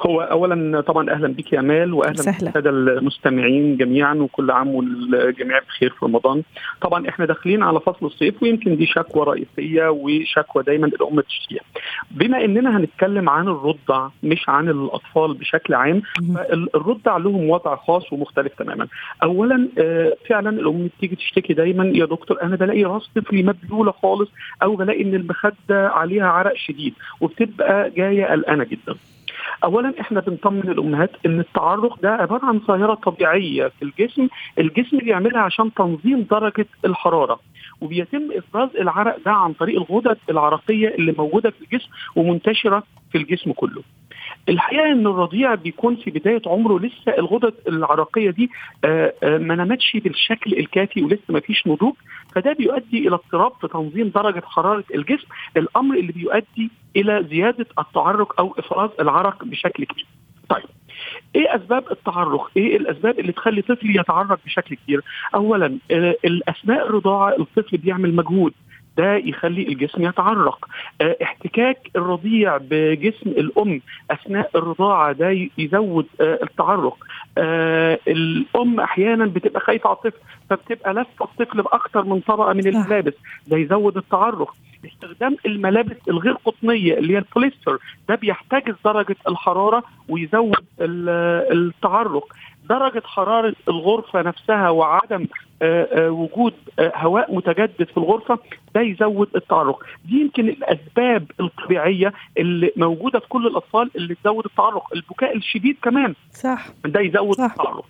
هو 0.01 0.21
اولا 0.21 0.81
طبعا 0.81 1.09
أهلا 1.09 1.27
بك 1.27 1.53
يا 1.53 1.59
امال 1.59 1.93
واهلا 1.93 2.13
بالساده 2.15 2.69
المستمعين 2.69 3.77
جميعا 3.77 4.13
وكل 4.13 4.51
عام 4.51 4.67
والجميع 4.75 5.59
بخير 5.59 5.89
في 5.89 6.05
رمضان. 6.05 6.43
طبعا 6.81 7.09
إحنا 7.09 7.25
داخلين 7.25 7.63
على 7.63 7.79
فصل 7.79 8.05
الصيف 8.05 8.43
ويمكن 8.43 8.75
دي 8.75 8.85
شكوى 8.85 9.23
رئيسية 9.25 9.89
وشكوى 9.89 10.63
دايما 10.63 10.87
الام 10.87 11.19
تشتكيها 11.21 11.61
بما 12.11 12.45
إننا 12.45 12.77
هنتكلم 12.77 13.29
عن 13.29 13.47
الرضع 13.47 14.09
مش 14.23 14.49
عن 14.49 14.69
الأطفال 14.69 15.33
بشكل 15.33 15.73
عام 15.73 16.01
الرضع 16.75 17.17
لهم 17.17 17.49
وضع 17.49 17.75
خاص 17.75 18.13
ومختلف 18.13 18.53
تماما. 18.53 18.87
اولا 19.23 19.67
آه، 19.77 20.13
فعلا 20.29 20.49
الام 20.49 20.89
بتيجي 20.97 21.15
تشتكي 21.15 21.53
دايما 21.53 21.85
يا 21.85 22.05
دكتور 22.05 22.41
أنا 22.41 22.55
بلاقي 22.55 22.83
راس 22.83 23.09
طفلي 23.15 23.43
مبلوله 23.43 23.91
خالص 23.91 24.29
أو 24.63 24.75
بلاقي 24.75 25.01
إن 25.03 25.15
المخدة 25.15 25.89
عليها 25.89 26.25
عرق 26.27 26.55
شديد 26.55 26.93
وبتبقى 27.21 27.89
جاية 27.89 28.25
قلقانة 28.25 28.63
جدا. 28.63 28.95
اولا 29.63 29.93
إحنا 30.01 30.19
بنطمن 30.19 30.69
الأمهات 30.69 31.11
إن 31.25 31.39
التعرق 31.39 32.01
ده 32.01 32.09
عبارة 32.11 32.45
عن 32.45 32.59
ظاهرة 32.59 32.93
طبيعية 32.93 33.67
في 33.67 33.81
الجسم 33.85 34.27
الجسم 34.59 34.97
بيعملها 34.97 35.41
عشان 35.41 35.73
تنظيم 35.73 36.21
درجة 36.31 36.65
الحرارة 36.85 37.39
وبيتم 37.81 38.29
إفراز 38.31 38.69
العرق 38.75 39.17
ده 39.25 39.31
عن 39.31 39.53
طريق 39.53 39.75
الغدد 39.81 40.17
العرقية 40.29 40.87
اللي 40.87 41.15
موجودة 41.17 41.49
في 41.49 41.61
الجسم 41.61 41.89
ومنتشرة 42.15 42.83
في 43.11 43.17
الجسم 43.17 43.51
كله. 43.51 43.81
الحقيقة 44.49 44.91
إن 44.91 45.07
الرضيع 45.07 45.55
بيكون 45.55 45.95
في 45.95 46.11
بداية 46.11 46.41
عمره 46.45 46.79
لسه 46.79 47.17
الغدد 47.17 47.53
العرقيه 47.67 48.29
دي 48.29 48.49
آه، 48.85 49.13
آه، 49.23 49.37
ما 49.37 49.55
نمتش 49.55 49.97
بالشكل 49.97 50.53
الكافي 50.53 51.03
ولسه 51.03 51.23
ما 51.29 51.39
فيش 51.39 51.67
نضوج 51.67 51.93
فده 52.35 52.53
بيؤدي 52.53 53.07
إلى 53.07 53.15
اضطراب 53.15 53.51
في 53.61 53.67
تنظيم 53.67 54.09
درجة 54.09 54.43
حرارة 54.45 54.83
الجسم 54.95 55.27
الأمر 55.57 55.97
اللي 55.97 56.11
بيؤدي 56.11 56.71
إلى 56.95 57.27
زيادة 57.29 57.65
التعرق 57.79 58.39
أو 58.39 58.55
إفراز 58.59 58.89
العرق 58.99 59.43
بشكل 59.43 59.85
كبير. 59.85 60.05
طيب 60.49 60.63
إيه 61.35 61.55
أسباب 61.55 61.91
التعرق؟ 61.91 62.51
إيه 62.57 62.77
الأسباب 62.77 63.19
اللي 63.19 63.31
تخلي 63.31 63.61
طفل 63.61 63.99
يتعرق 63.99 64.39
بشكل 64.45 64.75
كبير؟ 64.75 65.01
اولا 65.35 65.77
آه، 65.91 66.15
اثناء 66.49 66.87
الرضاعة 66.87 67.35
الطفل 67.39 67.77
بيعمل 67.77 68.15
مجهود 68.15 68.53
ده 68.97 69.15
يخلي 69.15 69.61
الجسم 69.67 70.01
يتعرق. 70.03 70.65
آه 71.01 71.17
احتكاك 71.23 71.89
الرضيع 71.95 72.57
بجسم 72.57 73.29
الأم 73.29 73.81
أثناء 74.11 74.49
الرضاعة 74.55 75.11
ده 75.11 75.47
يزود 75.57 76.05
آه 76.21 76.39
التعرق. 76.43 76.97
آه 77.37 77.99
الأم 78.07 78.79
أحيانا 78.79 79.25
بتبقى 79.25 79.59
خايفة 79.59 79.89
على 79.89 79.97
الطفل 79.97 80.19
فبتبقى 80.49 80.93
لفة 80.93 81.25
الطفل 81.25 81.61
باكثر 81.61 82.05
من 82.05 82.19
طبقة 82.19 82.53
من 82.53 82.67
الملابس. 82.67 83.13
ده 83.47 83.57
يزود 83.57 83.97
التعرق. 83.97 84.55
استخدام 84.85 85.37
الملابس 85.45 85.95
الغير 86.09 86.33
قطنية 86.33 86.93
اللي 86.93 87.13
هي 87.13 87.17
البوليستر 87.17 87.77
ده 88.09 88.15
بيحتجز 88.15 88.75
درجة 88.85 89.15
الحرارة 89.27 89.83
ويزود 90.09 90.55
التعرق. 90.79 92.27
درجة 92.69 93.01
حرارة 93.05 93.55
الغرفة 93.67 94.21
نفسها 94.21 94.69
وعدم 94.69 95.27
آه، 95.61 95.87
آه، 95.91 96.09
وجود 96.11 96.53
آه، 96.79 96.91
هواء 96.95 97.35
متجدد 97.35 97.87
في 97.87 97.97
الغرفة 97.97 98.39
ده 98.75 98.81
يزود 98.81 99.29
التعرق. 99.35 99.83
دي 100.05 100.21
يمكن 100.21 100.49
الأسباب 100.49 101.31
الطبيعية 101.39 102.13
اللي 102.37 102.71
موجودة 102.77 103.19
في 103.19 103.27
كل 103.27 103.47
الأطفال 103.47 103.91
اللي 103.95 104.15
تزود 104.15 104.45
التعرق. 104.45 104.93
البكاء 104.95 105.37
الشديد 105.37 105.77
كمان 105.83 106.13
صح. 106.31 106.65
ده 106.85 106.99
يزود 106.99 107.35
صح. 107.35 107.51
التعرق. 107.51 107.85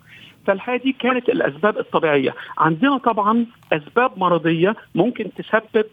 فالحقيقة 0.48 0.84
دي 0.84 0.92
كانت 1.00 1.30
الأسباب 1.30 1.78
الطبيعية. 1.78 2.36
عندنا 2.58 2.98
طبعا 2.98 3.46
أسباب 3.74 4.12
مرضية 4.20 4.76
ممكن 4.96 5.30
تسبب 5.38 5.86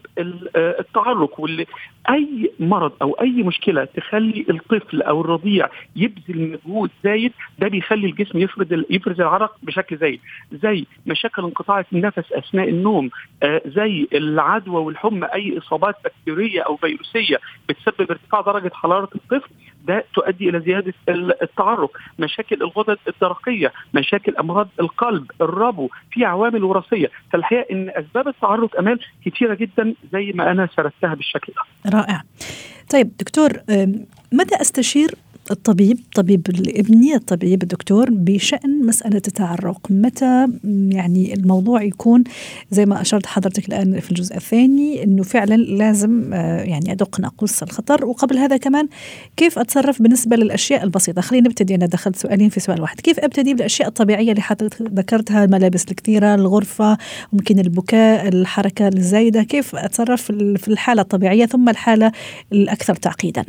التعرق 0.57 1.39
واللي 1.39 1.65
أي 2.09 2.51
مرض 2.59 2.91
أو 3.01 3.11
أي 3.21 3.43
مشكلة 3.43 3.85
تخلي 3.85 4.45
الطفل 4.49 5.01
أو 5.01 5.21
الرضيع 5.21 5.69
يبذل 5.95 6.51
مجهود 6.65 6.89
زايد 7.03 7.31
ده 7.59 7.67
بيخلي 7.67 8.07
الجسم 8.07 8.39
يفرز 8.39 8.67
يفرز 8.89 9.21
العرق 9.21 9.55
بشكل 9.63 9.97
زايد. 9.97 10.19
زي 10.51 10.85
مشاكل 11.05 11.43
انقطاع 11.43 11.85
النفس 11.93 12.33
أثناء 12.33 12.69
النوم 12.69 13.09
آه 13.43 13.61
زي 13.65 14.07
العدوى 14.13 14.81
والحمى 14.81 15.25
أي 15.33 15.57
إصابات 15.57 15.95
بكتيرية 16.05 16.61
أو 16.61 16.75
فيروسية 16.75 17.37
بتسبب 17.69 18.11
ارتفاع 18.11 18.41
درجة 18.41 18.71
حرارة 18.73 19.09
الطفل 19.15 19.49
ده 19.87 20.05
تؤدي 20.13 20.49
إلى 20.49 20.59
زيادة 20.59 20.93
التعرق 21.41 21.97
مشاكل 22.19 22.55
الغدد 22.55 22.97
الدرقية 23.07 23.73
مشاكل 23.93 24.35
أمراض 24.35 24.69
القلب 24.79 25.31
الربو 25.41 25.89
في 26.11 26.25
عوامل 26.25 26.63
وراثية. 26.63 27.11
فالحقيقة 27.31 27.65
إن 27.71 27.89
أسباب 27.89 28.27
التعرق 28.27 28.79
أمال 28.79 28.99
كثيره 29.25 29.53
جدا 29.53 29.93
زي 30.13 30.31
ما 30.35 30.51
أنا 30.51 30.69
سردتها 30.75 31.13
بالشكل 31.13 31.53
ده. 31.53 31.91
رائع. 31.97 32.21
طيب 32.89 33.17
دكتور 33.17 33.49
متى 34.31 34.61
أستشير 34.61 35.11
الطبيب 35.51 35.99
طبيب 36.15 36.47
الابني 36.49 37.15
الطبيب 37.15 37.63
الدكتور 37.63 38.09
بشأن 38.09 38.85
مسألة 38.85 39.21
التعرق. 39.27 39.79
متى 39.89 40.47
يعني 40.89 41.33
الموضوع 41.33 41.83
يكون؟ 41.83 42.23
زي 42.71 42.85
ما 42.85 43.01
أشرت 43.01 43.25
حضرتك 43.25 43.67
الآن 43.67 43.99
في 43.99 44.11
الجزء 44.11 44.35
الثاني 44.35 45.03
أنه 45.03 45.23
فعلا 45.23 45.55
لازم 45.55 46.33
آه، 46.33 46.61
يعني 46.61 46.91
أدق 46.91 47.19
ناقوس 47.19 47.63
الخطر. 47.63 48.05
وقبل 48.05 48.37
هذا 48.37 48.57
كمان 48.57 48.87
كيف 49.37 49.59
أتصرف 49.59 50.01
بالنسبة 50.01 50.35
للأشياء 50.35 50.83
البسيطة؟ 50.83 51.21
خلينا 51.21 51.47
نبتدي 51.47 51.75
أنا 51.75 51.85
دخلت 51.85 52.15
سؤالين 52.15 52.49
في 52.49 52.59
سؤال 52.59 52.81
واحد. 52.81 53.01
كيف 53.01 53.19
أبتدي 53.19 53.53
بالأشياء 53.53 53.87
الطبيعية 53.87 54.31
اللي 54.31 54.41
حضرتك 54.41 54.81
ذكرتها؟ 54.81 55.43
الملابس 55.43 55.85
الكثيرة 55.91 56.35
الغرفة 56.35 56.97
ممكن 57.33 57.59
البكاء 57.59 58.27
الحركة 58.27 58.87
الزايدة. 58.87 59.43
كيف 59.43 59.75
أتصرف 59.75 60.21
في 60.31 60.67
الحالة 60.67 61.01
الطبيعية 61.01 61.45
ثم 61.45 61.69
الحالة 61.69 62.11
الأكثر 62.51 62.95
تعقيدا؟ 62.95 63.45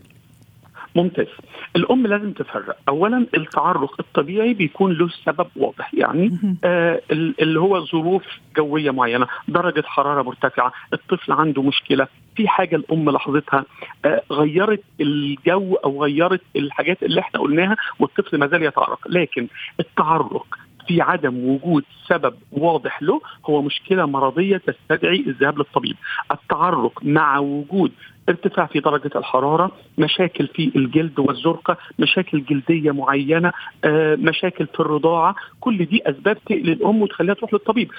ممتاز. 0.94 1.26
الأم 1.76 2.06
لازم 2.06 2.32
تفرق. 2.32 2.76
اولا 2.88 3.26
التعرق 3.36 3.94
الطبيعي 4.00 4.54
بيكون 4.54 4.92
له 4.92 5.08
سبب 5.24 5.46
واضح. 5.56 5.94
يعني 5.94 6.38
آه 6.64 7.00
اللي 7.10 7.60
هو 7.60 7.80
ظروف 7.84 8.22
جوية 8.56 8.90
معينة 8.90 9.26
درجة 9.48 9.82
حرارة 9.86 10.22
مرتفعة 10.22 10.72
الطفل 10.92 11.32
عنده 11.32 11.62
مشكلة 11.62 12.06
في 12.36 12.48
حاجة 12.48 12.76
الأم 12.76 13.10
لاحظتها 13.10 13.64
آه 14.04 14.22
غيرت 14.32 14.82
الجو 15.00 15.74
أو 15.74 16.04
غيرت 16.04 16.40
الحاجات 16.56 17.02
اللي 17.02 17.20
إحنا 17.20 17.40
قلناها 17.40 17.76
والطفل 17.98 18.38
ما 18.38 18.46
زال 18.46 18.62
يتعرق. 18.62 19.08
لكن 19.08 19.46
التعرق 19.80 20.58
في 20.86 21.00
عدم 21.00 21.48
وجود 21.48 21.84
سبب 22.08 22.34
واضح 22.52 23.02
له 23.02 23.20
هو 23.46 23.62
مشكلة 23.62 24.06
مرضية 24.06 24.56
تستدعي 24.56 25.24
الذهاب 25.26 25.58
للطبيب. 25.58 25.96
التعرق 26.32 26.92
مع 27.02 27.38
وجود 27.38 27.92
ارتفاع 28.28 28.66
في 28.66 28.80
درجة 28.80 29.10
الحرارة 29.16 29.70
مشاكل 29.98 30.46
في 30.46 30.72
الجلد 30.76 31.18
والزرقة 31.18 31.76
مشاكل 31.98 32.44
جلدية 32.44 32.90
معينة 32.90 33.52
آه، 33.84 34.16
مشاكل 34.16 34.66
في 34.66 34.80
الرضاعة 34.80 35.34
كل 35.60 35.84
دي 35.84 36.02
أسباب 36.06 36.38
تقلق 36.46 36.68
الأم 36.72 37.02
وتخليها 37.02 37.34
تروح 37.34 37.52
للطبيب. 37.52 37.90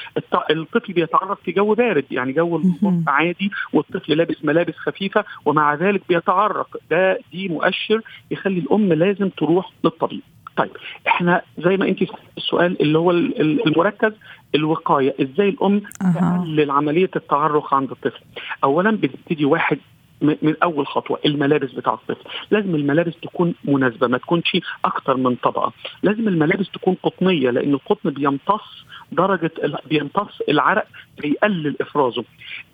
الطفل 0.51 0.93
بيتعرض 0.93 1.37
في 1.37 1.51
جو 1.51 1.73
بارد 1.73 2.05
يعني 2.11 2.33
جو 2.33 2.61
عادي 3.07 3.51
والطفل 3.73 4.17
لابس 4.17 4.45
ملابس 4.45 4.73
خفيفة 4.75 5.25
ومع 5.45 5.73
ذلك 5.75 6.01
بيتعرق. 6.09 6.77
ده 6.91 7.19
دي 7.31 7.47
مؤشر 7.49 8.01
يخلي 8.31 8.59
الأم 8.59 8.93
لازم 8.93 9.29
تروح 9.29 9.71
للطبيب. 9.83 10.21
طيب 10.57 10.69
إحنا 11.07 11.41
زي 11.57 11.77
ما 11.77 11.87
انت 11.87 11.99
السؤال 12.37 12.81
اللي 12.81 12.97
هو 12.97 13.11
المركز 13.11 14.11
الوقاية 14.55 15.15
إزاي 15.21 15.49
الأم 15.49 15.81
تقلل 16.15 16.71
عملية 16.71 17.09
التعرق 17.15 17.73
عند 17.73 17.91
الطفل؟ 17.91 18.21
اولا 18.63 18.91
بتبتدي 18.91 19.45
واحد 19.45 19.77
من 20.21 20.55
أول 20.63 20.87
خطوة 20.87 21.19
الملابس 21.25 21.71
بتاع 21.71 21.93
الطفل 21.93 22.29
لازم 22.51 22.75
الملابس 22.75 23.13
تكون 23.21 23.53
مناسبة 23.63 24.07
ما 24.07 24.17
تكونش 24.17 24.57
أكتر 24.85 25.17
من 25.17 25.35
طبقة. 25.35 25.73
لازم 26.03 26.27
الملابس 26.27 26.71
تكون 26.71 26.95
قطنية 27.03 27.49
لأن 27.49 27.73
القطن 27.73 28.09
بيمتص 28.09 28.85
درجة 29.11 29.51
بيمتص 29.89 30.41
العرق 30.49 30.87
بيقلل 31.21 31.75
إفرازه. 31.81 32.23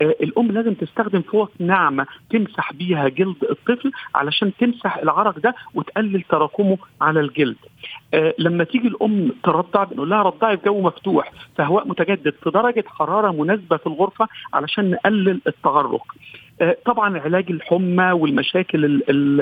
آه 0.02 0.14
الأم 0.22 0.52
لازم 0.52 0.74
تستخدم 0.74 1.22
فوط 1.22 1.50
ناعمة 1.58 2.06
تمسح 2.30 2.72
بيها 2.72 3.08
جلد 3.08 3.44
الطفل 3.50 3.92
علشان 4.14 4.52
تمسح 4.60 4.96
العرق 4.96 5.38
ده 5.38 5.54
وتقلل 5.74 6.22
تراكمه 6.22 6.78
على 7.00 7.20
الجلد. 7.20 7.56
آه 8.14 8.34
لما 8.38 8.64
تيجي 8.64 8.88
الأم 8.88 9.32
ترضع 9.44 9.84
بنقول 9.84 10.10
لها 10.10 10.22
رضعي 10.22 10.56
في 10.56 10.64
جو 10.64 10.80
مفتوح 10.80 11.32
في 11.56 11.62
هواء 11.62 11.88
متجدد 11.88 12.34
في 12.42 12.50
درجة 12.50 12.84
حرارة 12.86 13.30
مناسبة 13.32 13.76
في 13.76 13.86
الغرفة 13.86 14.28
علشان 14.54 14.90
نقلل 14.90 15.40
التعرق 15.46 16.02
طبعا 16.86 17.18
علاج 17.18 17.44
الحمى 17.50 18.12
والمشاكل 18.12 18.84
ال 18.84 19.10
ال 19.10 19.40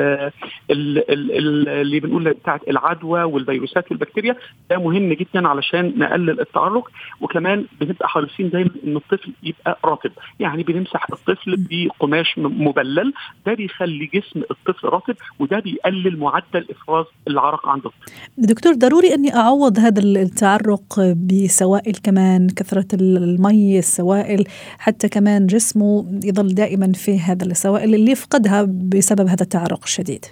ال 0.71 0.99
ال 1.11 1.69
اللي 1.69 2.01
بنقول 2.01 2.31
بتاعت 2.33 2.61
العدوى 2.69 3.23
والفيروسات 3.23 3.91
والبكتيريا 3.91 4.37
ده 4.71 4.79
مهم 4.79 5.13
جدا 5.13 5.49
علشان 5.49 5.93
نقلل 5.99 6.41
التعرق 6.41 6.91
وكمان 7.21 7.65
بنبقى 7.81 8.09
حريصين 8.09 8.49
دايما 8.51 8.71
إن 8.87 8.97
الطفل 8.97 9.33
يبقى 9.43 9.79
رطب. 9.85 10.11
يعني 10.41 10.63
بنمسح 10.63 11.07
الطفل 11.13 11.57
بقماش 11.71 12.35
مبلل. 12.39 13.13
ده 13.47 13.55
بيخلي 13.55 14.07
جسم 14.15 14.43
الطفل 14.51 14.89
رطب 14.89 15.15
وده 15.39 15.59
بيقلل 15.61 16.19
معدل 16.19 16.67
إفراز 16.71 17.05
العرق 17.29 17.69
عند 17.69 17.83
الطفل. 17.87 18.13
دكتور 18.39 18.73
ضروري 18.75 19.15
إني 19.15 19.35
أعوض 19.37 19.79
هذا 19.79 20.03
التعرق 20.03 21.01
بسوائل 21.01 21.95
كمان 22.03 22.47
كثرة 22.57 22.87
المي 22.95 23.79
السوائل 23.79 24.45
حتى 24.79 25.09
كمان 25.09 25.47
جسمه 25.47 26.21
يظل 26.25 26.49
دائما 26.55 26.93
في 26.93 27.10
هذا 27.19 27.45
السوائل 27.47 27.95
اللي 27.95 28.11
يفقدها 28.11 28.67
بسبب 28.69 29.27
هذا 29.27 29.43
التعرق 29.43 29.81
الشديد. 29.85 30.25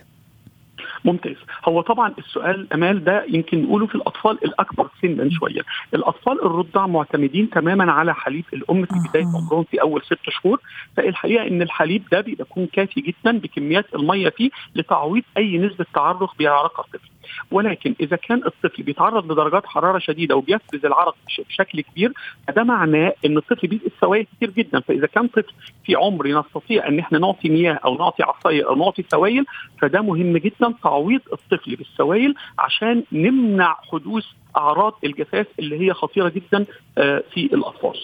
ممتاز. 1.05 1.37
هو 1.69 1.81
طبعا 1.81 2.15
السؤال 2.19 2.73
أمال 2.73 3.05
ده 3.05 3.25
يمكن 3.29 3.63
نقوله 3.63 3.87
في 3.87 3.95
الأطفال 3.95 4.45
الأكبر 4.45 4.89
سنا 5.03 5.31
شوية. 5.31 5.61
الأطفال 5.95 6.43
الرضع 6.43 6.87
معتمدين 6.87 7.51
تماما 7.51 7.93
على 7.93 8.15
حليب 8.15 8.45
الأم 8.53 8.85
في 8.85 8.95
بداية 9.09 9.25
عمرهم 9.27 9.65
في 9.65 9.81
أول 9.81 10.03
ست 10.03 10.19
شهور 10.31 10.61
فالحقيقة 10.97 11.47
إن 11.49 11.63
الحليب 11.63 12.03
ده 12.13 12.21
بيكون 12.21 12.67
كافي 12.73 13.01
جدا 13.01 13.39
بكميات 13.39 13.95
المية 13.95 14.29
فيه 14.29 14.51
لتعويض 14.75 15.23
أي 15.37 15.59
نسبة 15.59 15.87
تعرق 15.95 16.35
بيعرقها 16.39 16.85
الطفل. 16.85 17.09
ولكن 17.51 17.95
إذا 18.01 18.17
كان 18.17 18.43
الطفل 18.47 18.83
بيتعرض 18.83 19.33
لدرجات 19.33 19.67
حرارة 19.67 19.99
شديدة 19.99 20.37
وبيفرز 20.37 20.85
العرق 20.85 21.17
بشكل 21.49 21.81
كبير 21.81 22.13
فده 22.49 22.63
معناه 22.63 23.13
إن 23.25 23.37
الطفل 23.37 23.69
بيفقد 23.69 23.91
سوائل 24.01 24.27
كتير 24.37 24.51
جدا. 24.51 24.81
فإذا 24.81 25.07
كان 25.07 25.27
طفل 25.27 25.53
في 25.85 25.95
عمر 25.95 26.41
نستطيع 26.41 26.89
إن 26.89 26.99
إحنا 26.99 27.19
نعطي 27.19 27.49
مياه 27.49 27.81
أو 27.85 27.99
نعطي 27.99 28.23
عصاير 28.23 28.69
أو 28.69 28.75
نعطي 28.77 29.05
سوائل 29.11 29.45
فده 29.81 30.01
مهم 30.03 30.37
جدا 30.37 30.75
تعويض 30.83 31.21
الطفل 31.33 31.77
بالسوائل 31.77 32.35
عشان 32.59 33.05
نمنع 33.13 33.77
حدوث 33.93 34.25
أعراض 34.57 34.93
الجفاف 35.05 35.47
اللي 35.59 35.81
هي 35.87 35.93
خطيرة 35.95 36.29
جدا 36.29 36.65
آه، 36.99 37.23
في 37.35 37.41
الأطفال. 37.45 38.01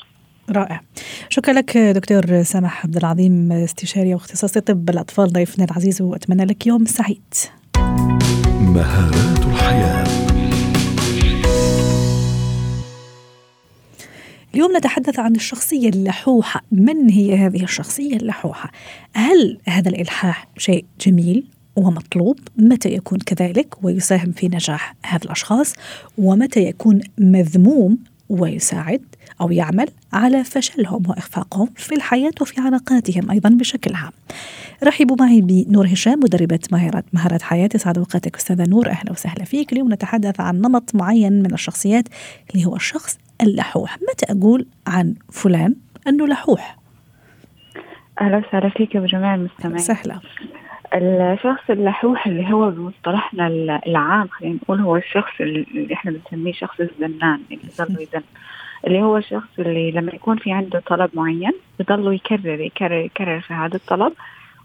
رائع. 0.50 0.80
شكرا 1.28 1.54
لك 1.54 1.78
دكتور 1.78 2.42
سامح 2.42 2.84
عبد 2.84 2.96
العظيم 2.96 3.52
استشاري 3.52 4.14
واختصاصي 4.14 4.60
طب 4.60 4.90
الأطفال 4.90 5.32
ضيفنا 5.32 5.64
العزيز 5.64 6.02
وأتمنى 6.02 6.44
لك 6.44 6.66
يوم 6.66 6.84
سعيد. 6.84 7.34
مهارات 8.74 9.38
الحياة. 9.38 10.04
اليوم 14.54 14.76
نتحدث 14.76 15.18
عن 15.18 15.34
الشخصية 15.34 15.88
اللحوحة. 15.88 16.62
من 16.72 17.10
هي 17.10 17.36
هذه 17.36 17.62
الشخصية 17.62 18.16
اللحوحة؟ 18.16 18.70
هل 19.14 19.58
هذا 19.68 19.88
الإلحاح 19.88 20.48
شيء 20.58 20.84
جميل 21.00 21.46
ومطلوب؟ 21.76 22.38
متى 22.56 22.88
يكون 22.88 23.18
كذلك 23.18 23.84
ويساهم 23.84 24.32
في 24.32 24.48
نجاح 24.48 24.94
هذا 25.06 25.24
الأشخاص؟ 25.24 25.72
ومتى 26.18 26.60
يكون 26.60 27.00
مذموم 27.18 27.98
ويساعد؟ 28.28 29.02
أو 29.40 29.50
يعمل 29.50 29.88
على 30.12 30.44
فشلهم 30.44 31.02
وإخفاقهم 31.08 31.68
في 31.76 31.94
الحياة 31.94 32.32
وفي 32.40 32.60
علاقاتهم 32.60 33.30
أيضا 33.30 33.48
بشكل 33.50 33.94
عام. 33.94 34.12
رحبوا 34.84 35.16
معي 35.20 35.40
بنور 35.40 35.86
هشام 35.86 36.20
مدربة 36.20 36.60
مهارات 36.72 37.04
مهارات 37.12 37.42
حياة. 37.42 37.68
يسعد 37.74 37.98
أوقاتك 37.98 38.36
أستاذة 38.36 38.70
نور. 38.70 38.88
أهلا 38.88 39.12
وسهلا 39.12 39.44
فيك. 39.44 39.72
اليوم 39.72 39.92
نتحدث 39.92 40.40
عن 40.40 40.60
نمط 40.60 40.94
معين 40.94 41.42
من 41.42 41.54
الشخصيات 41.54 42.04
اللي 42.54 42.66
هو 42.66 42.76
الشخص 42.76 43.18
اللحوح. 43.42 43.98
متى 44.10 44.32
أقول 44.32 44.66
عن 44.86 45.14
فلان 45.32 45.74
أنه 46.08 46.26
لحوح؟ 46.26 46.78
أهلا 48.20 48.36
وسهلا 48.36 48.68
فيك 48.68 48.94
وجميع 48.94 49.34
المستمعين. 49.34 49.78
سهلا 49.78 50.20
الشخص 50.94 51.70
اللحوح 51.70 52.26
اللي 52.26 52.52
هو 52.52 52.70
بمصطلحنا 52.70 53.46
العام 53.86 54.28
خلينا 54.28 54.54
نقول 54.54 54.80
هو 54.80 54.96
الشخص 54.96 55.40
اللي 55.40 55.94
إحنا 55.94 56.10
بنسميه 56.10 56.52
شخص 56.52 56.80
الزنان 56.80 57.40
اللي 57.50 57.70
ظل 57.76 58.02
يزن 58.02 58.22
اللي 58.86 59.02
هو 59.02 59.16
الشخص 59.16 59.48
اللي 59.58 59.90
لما 59.90 60.12
يكون 60.14 60.36
في 60.36 60.52
عنده 60.52 60.82
طلب 60.86 61.10
معين 61.14 61.52
بضله 61.78 62.14
يكرر 62.14 62.60
يكرر 62.60 62.92
يكرر 62.92 63.40
في 63.40 63.54
هذا 63.54 63.76
الطلب. 63.76 64.12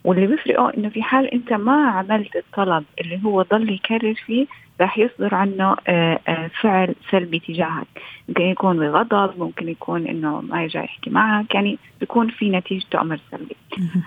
واللي 0.04 0.28
بيفرقه 0.28 0.74
إنه 0.78 0.90
في 0.90 1.04
حال 1.04 1.34
أنت 1.34 1.54
ما 1.54 1.90
عملت 1.90 2.36
الطلب 2.36 2.84
اللي 3.02 3.20
هو 3.26 3.42
ضل 3.42 3.74
يكرر 3.74 4.14
فيه 4.14 4.46
راح 4.82 4.98
يصدر 4.98 5.36
عنه 5.36 5.76
آه، 5.88 6.20
آه، 6.28 6.50
فعل 6.62 6.96
سلبي 7.12 7.40
تجاهك. 7.40 7.88
ممكن 8.28 8.44
يكون 8.44 8.80
بغضب 8.80 9.40
ممكن 9.40 9.70
يكون 9.70 10.08
إنه 10.08 10.42
ما 10.42 10.62
يرجع 10.62 10.84
يحكي 10.84 11.10
معك. 11.10 11.56
يعني 11.56 11.78
بيكون 12.00 12.30
في 12.30 12.50
نتيجته 12.50 13.02
أمر 13.02 13.20
سلبي. 13.32 13.56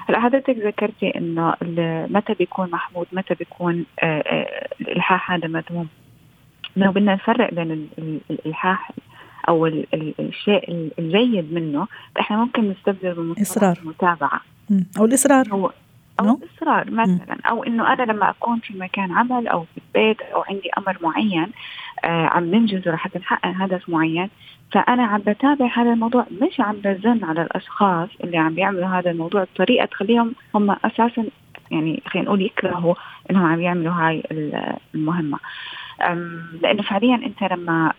هلا 0.09 0.20
حضرتك 0.20 0.57
ذكرتي 0.59 1.18
إنه 1.18 1.55
متى 2.11 2.35
بيكون 2.35 2.70
محمود؟ 2.70 3.07
متى 3.12 3.35
بيكون 3.35 3.85
آه، 4.01 4.68
الإلحاح 4.81 5.33
هذا 5.33 5.48
مذموم 5.48 5.88
إنه 6.77 6.90
بدنا 6.90 7.14
نفرق 7.14 7.55
بين 7.55 7.88
الإلحاح 8.31 8.90
أو 9.49 9.67
الشيء 10.21 10.91
الجيد 10.99 11.53
منه 11.53 11.87
إحنا 12.21 12.37
ممكن 12.37 12.71
نستبدل 12.71 13.15
بمصطلح 13.15 13.79
المتابعه 13.83 14.41
أو 14.99 15.05
الإصرار. 15.05 15.49
هو 15.53 15.71
أو 16.21 16.27
no? 16.27 16.39
الإصرار 16.43 16.91
مثلا. 16.91 17.37
أو 17.51 17.65
إنه 17.65 17.93
أنا 17.93 18.13
لما 18.13 18.31
أكون 18.31 18.59
في 18.59 18.79
مكان 18.79 19.13
عمل 19.13 19.49
أو 19.49 19.65
في 19.65 19.81
البيت 19.87 20.21
أو 20.21 20.43
عندي 20.49 20.71
أمر 20.79 20.97
معين 21.03 21.49
آه 22.05 22.27
عم 22.27 22.45
ننجزه 22.55 22.91
لحتى 22.91 23.19
نحقق 23.19 23.53
هدف 23.57 23.89
معين 23.89 24.29
فأنا 24.73 25.05
عم 25.07 25.21
بتابع 25.21 25.67
هذا 25.77 25.93
الموضوع 25.93 26.27
مش 26.43 26.61
عم 26.61 26.77
بزن 26.85 27.25
على 27.25 27.43
الأشخاص 27.43 28.09
اللي 28.25 28.39
عم 28.39 28.55
بيعملوا 28.55 28.89
هذا 28.89 29.11
الموضوع. 29.11 29.45
بطريقه 29.55 29.85
تخليهم 29.85 30.35
هم 30.55 30.71
أساسا 30.71 31.25
يعني 31.71 32.03
خلينا 32.07 32.29
نقول 32.29 32.43
يكرهوا 32.43 32.95
إنهم 33.31 33.47
عم 33.47 33.61
يعملوا 33.61 33.93
هاي 33.93 34.23
المهمة. 34.95 35.39
لأنه 36.62 36.83
فعليا 36.83 37.15
أنت 37.15 37.53
لما 37.53 37.93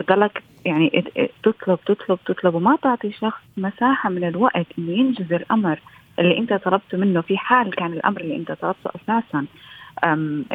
بضلك 0.00 0.42
يعني 0.64 1.04
تطلب 1.42 1.78
تطلب 1.86 2.18
تطلب 2.26 2.54
وما 2.54 2.76
تعطي 2.82 3.12
شخص 3.12 3.40
مساحة 3.56 4.10
من 4.10 4.24
الوقت 4.24 4.66
إنه 4.78 4.90
ينجز 4.92 5.32
الامر 5.32 5.78
اللي 6.18 6.38
أنت 6.38 6.52
طلبته 6.52 6.98
منه 6.98 7.20
في 7.20 7.38
حال 7.38 7.74
كان 7.74 7.92
الأمر 7.92 8.20
اللي 8.20 8.36
أنت 8.36 8.52
طلبته 8.52 8.90
أساسا. 8.96 9.46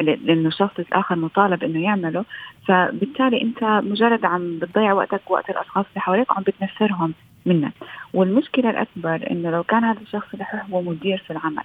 لأنه 0.00 0.48
الشخص 0.48 0.78
الآخر 0.78 1.16
مطالب 1.16 1.64
إنه 1.64 1.82
يعمله. 1.84 2.24
فبالتالي 2.68 3.42
أنت 3.42 3.64
مجرد 3.64 4.24
عم 4.24 4.58
بتضيع 4.58 4.92
وقتك 4.92 5.30
وقت 5.30 5.50
الأشخاص 5.50 5.84
اللي 5.90 6.00
حواليك 6.00 6.30
وعم 6.30 6.42
بتنفرهم. 6.42 7.14
منك. 7.46 7.72
والمشكلة 8.14 8.70
الأكبر 8.70 9.30
إنه 9.30 9.50
لو 9.50 9.62
كان 9.62 9.84
هذا 9.84 10.00
الشخص 10.00 10.26
اللي 10.34 10.46
هو 10.72 10.82
مدير 10.82 11.18
في 11.26 11.30
العمل 11.30 11.64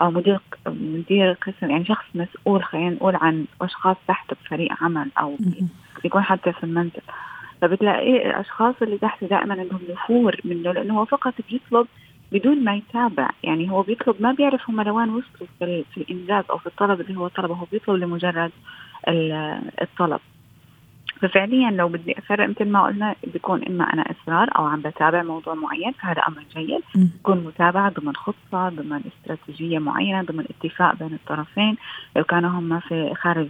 أو 0.00 0.10
مدير 0.10 0.40
مدير 0.66 1.32
قسم 1.32 1.70
يعني 1.70 1.84
شخص 1.84 2.04
مسؤول 2.14 2.64
خلينا 2.64 2.90
نقول 2.90 3.16
عن 3.16 3.44
أشخاص 3.62 3.96
تحته 4.08 4.36
بفريق 4.44 4.72
عمل 4.80 5.10
أو 5.20 5.36
يكون 6.04 6.22
حتى 6.22 6.52
في 6.52 6.64
المنزل. 6.64 7.02
فبتلاقي 7.60 8.16
الأشخاص 8.30 8.74
اللي 8.82 8.98
تحته 8.98 9.26
دائما 9.26 9.54
عندهم 9.54 9.80
نفور 9.90 10.36
منه 10.44 10.72
لأنه 10.72 11.00
هو 11.00 11.04
فقط 11.04 11.34
بيطلب 11.50 11.86
بدون 12.32 12.64
ما 12.64 12.74
يتابع. 12.74 13.30
يعني 13.44 13.70
هو 13.70 13.82
بيطلب 13.82 14.16
ما 14.20 14.32
بيعرف 14.32 14.70
هم 14.70 14.80
لوين 14.80 15.08
وصلوا 15.08 15.48
في, 15.58 15.84
في 15.94 15.96
الإنجاز 16.00 16.44
أو 16.50 16.58
في 16.58 16.66
الطلب 16.66 17.00
اللي 17.00 17.18
هو 17.18 17.28
طلبه 17.28 17.54
هو 17.54 17.66
بيطلب 17.72 17.96
لمجرد 17.96 18.50
الطلب. 19.82 20.20
ففعليا 21.22 21.70
لو 21.70 21.88
بدي 21.88 22.18
أفرق 22.18 22.48
مثل 22.48 22.64
ما 22.64 22.82
قلنا 22.82 23.14
بيكون 23.32 23.64
إما 23.64 23.84
أنا 23.84 24.04
إصرار 24.10 24.50
أو 24.58 24.66
عم 24.66 24.80
بتابع 24.80 25.22
موضوع 25.22 25.54
معين 25.54 25.92
فهذا 25.92 26.22
أمر 26.28 26.44
جيد. 26.56 26.80
بكون 26.94 27.44
متابعة 27.44 27.92
ضمن 28.00 28.16
خطة 28.16 28.68
ضمن 28.68 29.00
استراتيجية 29.06 29.78
معينة 29.78 30.22
ضمن 30.22 30.44
اتفاق 30.50 30.94
بين 30.96 31.14
الطرفين 31.14 31.76
لو 32.16 32.24
كانوا 32.24 32.50
هم 32.50 32.80
في 32.80 33.14
خارج 33.14 33.48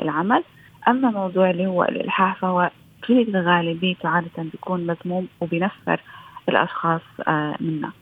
العمل. 0.00 0.44
أما 0.88 1.10
موضوع 1.10 1.50
اللي 1.50 1.66
هو 1.66 1.84
الإلحاح 1.84 2.36
فهو 2.36 2.70
في 3.06 3.22
الغالبيه 3.22 3.96
عادة 4.04 4.28
بيكون 4.38 4.86
مذموم 4.86 5.28
وبنفر 5.40 6.00
الأشخاص 6.48 7.00
آه، 7.28 7.56
منا. 7.60 7.92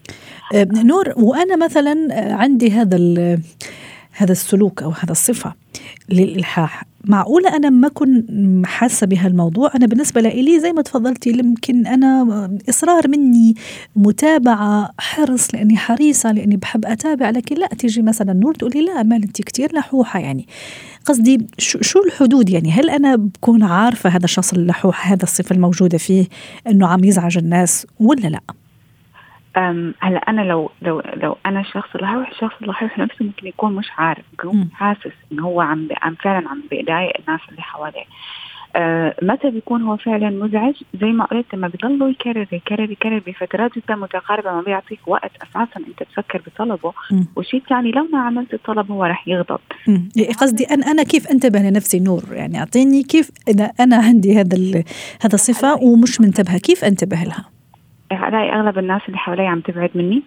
آه، 0.55 0.67
نور 0.83 1.13
وأنا 1.17 1.65
مثلا 1.65 1.95
عندي 2.39 2.71
هذا 2.71 2.97
هذا 4.11 4.31
السلوك 4.31 4.83
أو 4.83 4.89
هذا 4.89 5.11
الصفة 5.11 5.53
للإلحاح. 6.09 6.90
معقولة 7.05 7.55
أنا 7.55 7.69
ما 7.69 7.87
أكون 7.87 8.25
حاسة 8.65 9.07
بهالموضوع؟ 9.07 9.71
أنا 9.75 9.85
بالنسبة 9.85 10.21
لي 10.21 10.59
زي 10.59 10.73
ما 10.73 10.81
تفضلتي 10.81 11.29
يمكن 11.29 11.87
أنا 11.87 12.57
إصرار 12.69 13.07
مني 13.07 13.55
متابعة 13.95 14.89
حرص 14.97 15.55
لأني 15.55 15.77
حريصة 15.77 16.31
لأني 16.31 16.57
بحب 16.57 16.85
أتابع 16.85 17.29
لكن 17.29 17.55
لا 17.55 17.67
تيجي 17.67 18.01
مثلا 18.01 18.33
نور 18.33 18.55
تقولي 18.55 18.81
لا 18.81 19.01
أمال 19.01 19.23
أنت 19.23 19.41
كتير 19.41 19.75
لحوحة 19.75 20.19
يعني. 20.19 20.47
قصدي 21.05 21.47
شو 21.57 22.03
الحدود 22.03 22.49
يعني؟ 22.49 22.71
هل 22.71 22.89
أنا 22.89 23.15
بكون 23.15 23.63
عارفة 23.63 24.09
هذا 24.09 24.25
الشخص 24.25 24.53
اللحوح 24.53 25.11
هذا 25.11 25.23
الصفة 25.23 25.55
الموجودة 25.55 25.97
فيه 25.97 26.25
أنه 26.67 26.87
عم 26.87 27.03
يزعج 27.03 27.37
الناس 27.37 27.87
ولا 27.99 28.27
لا؟ 28.27 28.41
هلا 29.55 30.17
أنا 30.27 30.41
لو 30.41 30.71
لو 30.81 31.01
لو 31.15 31.37
أنا 31.45 31.59
الشخص 31.59 31.95
اللحوح 31.95 32.29
الشخص 32.29 32.55
اللحوح 32.61 32.99
نفسه 32.99 33.25
ممكن 33.25 33.47
يكون 33.47 33.73
مش 33.75 33.87
عارف 33.97 34.23
يكون 34.33 34.69
حاسس 34.73 35.11
انه 35.31 35.43
هو 35.43 35.61
عم 35.61 35.87
عم 36.01 36.15
فعلا 36.15 36.49
عم 36.49 36.63
بيضايق 36.71 37.13
الناس 37.19 37.41
اللي 37.49 37.61
حواليه. 37.61 38.03
آه 38.75 39.15
متى 39.21 39.49
بيكون 39.49 39.81
هو 39.81 39.97
فعلا 39.97 40.29
مزعج؟ 40.29 40.73
زي 41.01 41.07
ما 41.07 41.25
قلت 41.25 41.45
لما 41.53 41.67
بيضلوا 41.67 42.09
يكرر 42.09 42.47
يكرر 42.51 42.91
يكرر 42.91 43.21
بفترات 43.27 43.71
جدا 43.77 43.95
متقاربة 43.95 44.51
ما 44.51 44.61
بيعطيك 44.61 44.99
وقت 45.07 45.31
أساسا 45.43 45.79
أنت 45.87 46.03
تفكر 46.03 46.41
بطلبه. 46.47 46.93
والشيء 47.35 47.59
الثاني 47.59 47.91
لو 47.91 48.07
ما 48.13 48.19
عملت 48.19 48.53
الطلب 48.53 48.91
هو 48.91 49.03
رح 49.03 49.27
يغضب. 49.27 49.59
إيه، 50.17 50.33
قصدي 50.33 50.63
أنا 50.63 50.91
أنا 50.91 51.03
كيف 51.03 51.27
أنتبه 51.27 51.59
لنفسي؟ 51.59 51.99
نور 51.99 52.23
يعني 52.31 52.59
أعطيني 52.59 53.03
كيف 53.03 53.31
إذا 53.47 53.71
أنا 53.79 53.95
عندي 53.95 54.39
هذا 54.39 54.83
هذا 55.21 55.33
الصفه 55.35 55.83
ومش 55.83 56.21
منتبهة 56.21 56.57
كيف 56.57 56.83
أنتبه 56.83 57.23
لها؟ 57.23 57.60
الاقي 58.11 58.53
أغلب 58.59 58.77
الناس 58.77 59.01
اللي 59.07 59.17
حوالي 59.17 59.47
عم 59.47 59.59
تبعد 59.59 59.89
مني. 59.95 60.23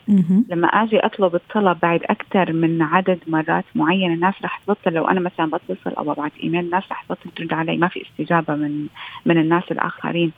لما 0.49 0.68
آجي 0.68 0.99
أطلب 0.99 1.35
الطلب 1.35 1.79
بعد 1.83 2.01
أكثر 2.05 2.53
من 2.53 2.83
عدد 2.83 3.18
مرات 3.27 3.64
معين 3.75 4.12
الناس 4.12 4.35
رح 4.44 4.61
تبطل. 4.66 4.92
لو 4.92 5.05
أنا 5.05 5.20
مثلا 5.20 5.51
بتصل 5.51 5.90
أو 5.90 6.05
ببعث 6.05 6.33
إيميل 6.42 6.64
الناس 6.64 6.83
رح 6.90 7.03
تبطل 7.03 7.31
ترد 7.37 7.53
علي. 7.53 7.77
ما 7.77 7.88
في 7.88 8.03
استجابة 8.03 8.55
من 8.55 8.87
من 9.27 9.38
الناس 9.38 9.64
الآخرين. 9.70 10.33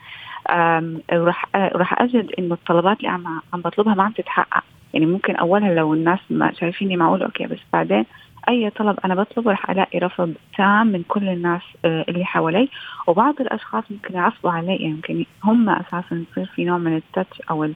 وراح 1.12 1.44
راح 1.54 2.02
أجد 2.02 2.32
إنه 2.38 2.54
الطلبات 2.54 2.96
اللي 2.96 3.08
عم 3.08 3.26
عم 3.54 3.60
بطلبها 3.60 3.94
ما 3.94 4.02
عم 4.02 4.12
تتحقق. 4.12 4.64
يعني 4.94 5.06
ممكن 5.06 5.36
أولها 5.36 5.74
لو 5.74 5.94
الناس 5.94 6.18
ما 6.30 6.52
شايفيني 6.52 6.96
معقول 6.96 7.22
أوكي 7.22 7.46
بس 7.46 7.58
بعدين 7.72 8.04
أي 8.48 8.70
طلب 8.70 8.98
أنا 9.04 9.14
بطلبه 9.14 9.52
رح 9.52 9.70
ألاقي 9.70 9.98
رفض 9.98 10.34
تام 10.56 10.86
من 10.86 11.02
كل 11.08 11.28
الناس 11.28 11.62
آه، 11.84 12.04
اللي 12.08 12.24
حوالي. 12.24 12.68
وبعض 13.06 13.40
الأشخاص 13.40 13.84
ممكن 13.90 14.14
يعصبوا 14.14 14.50
علي 14.50 14.66
يعني 14.76 14.84
يمكن 14.84 15.24
هم 15.44 15.70
أساسا 15.70 16.24
يصير 16.30 16.46
في 16.46 16.64
نوع 16.64 16.78
من 16.78 16.96
التاتش 16.96 17.40
أو 17.50 17.68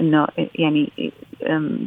إنه 0.00 0.26
يعني 0.54 0.90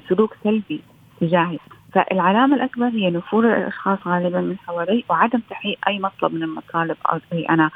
سلوك 0.09 0.35
سلبي 0.43 0.81
تجاهي. 1.21 1.57
فالعلامة 1.93 2.55
الأكبر 2.55 2.87
هي 2.87 3.09
نفور 3.09 3.53
الأشخاص 3.57 3.99
غالبا 4.07 4.41
من 4.41 4.57
حوالي 4.57 5.03
وعدم 5.09 5.39
تحقيق 5.49 5.77
أي 5.87 5.99
مطلب 5.99 6.33
من 6.33 6.43
المطالب 6.43 6.97
اللي 7.33 7.45
أنا 7.49 7.69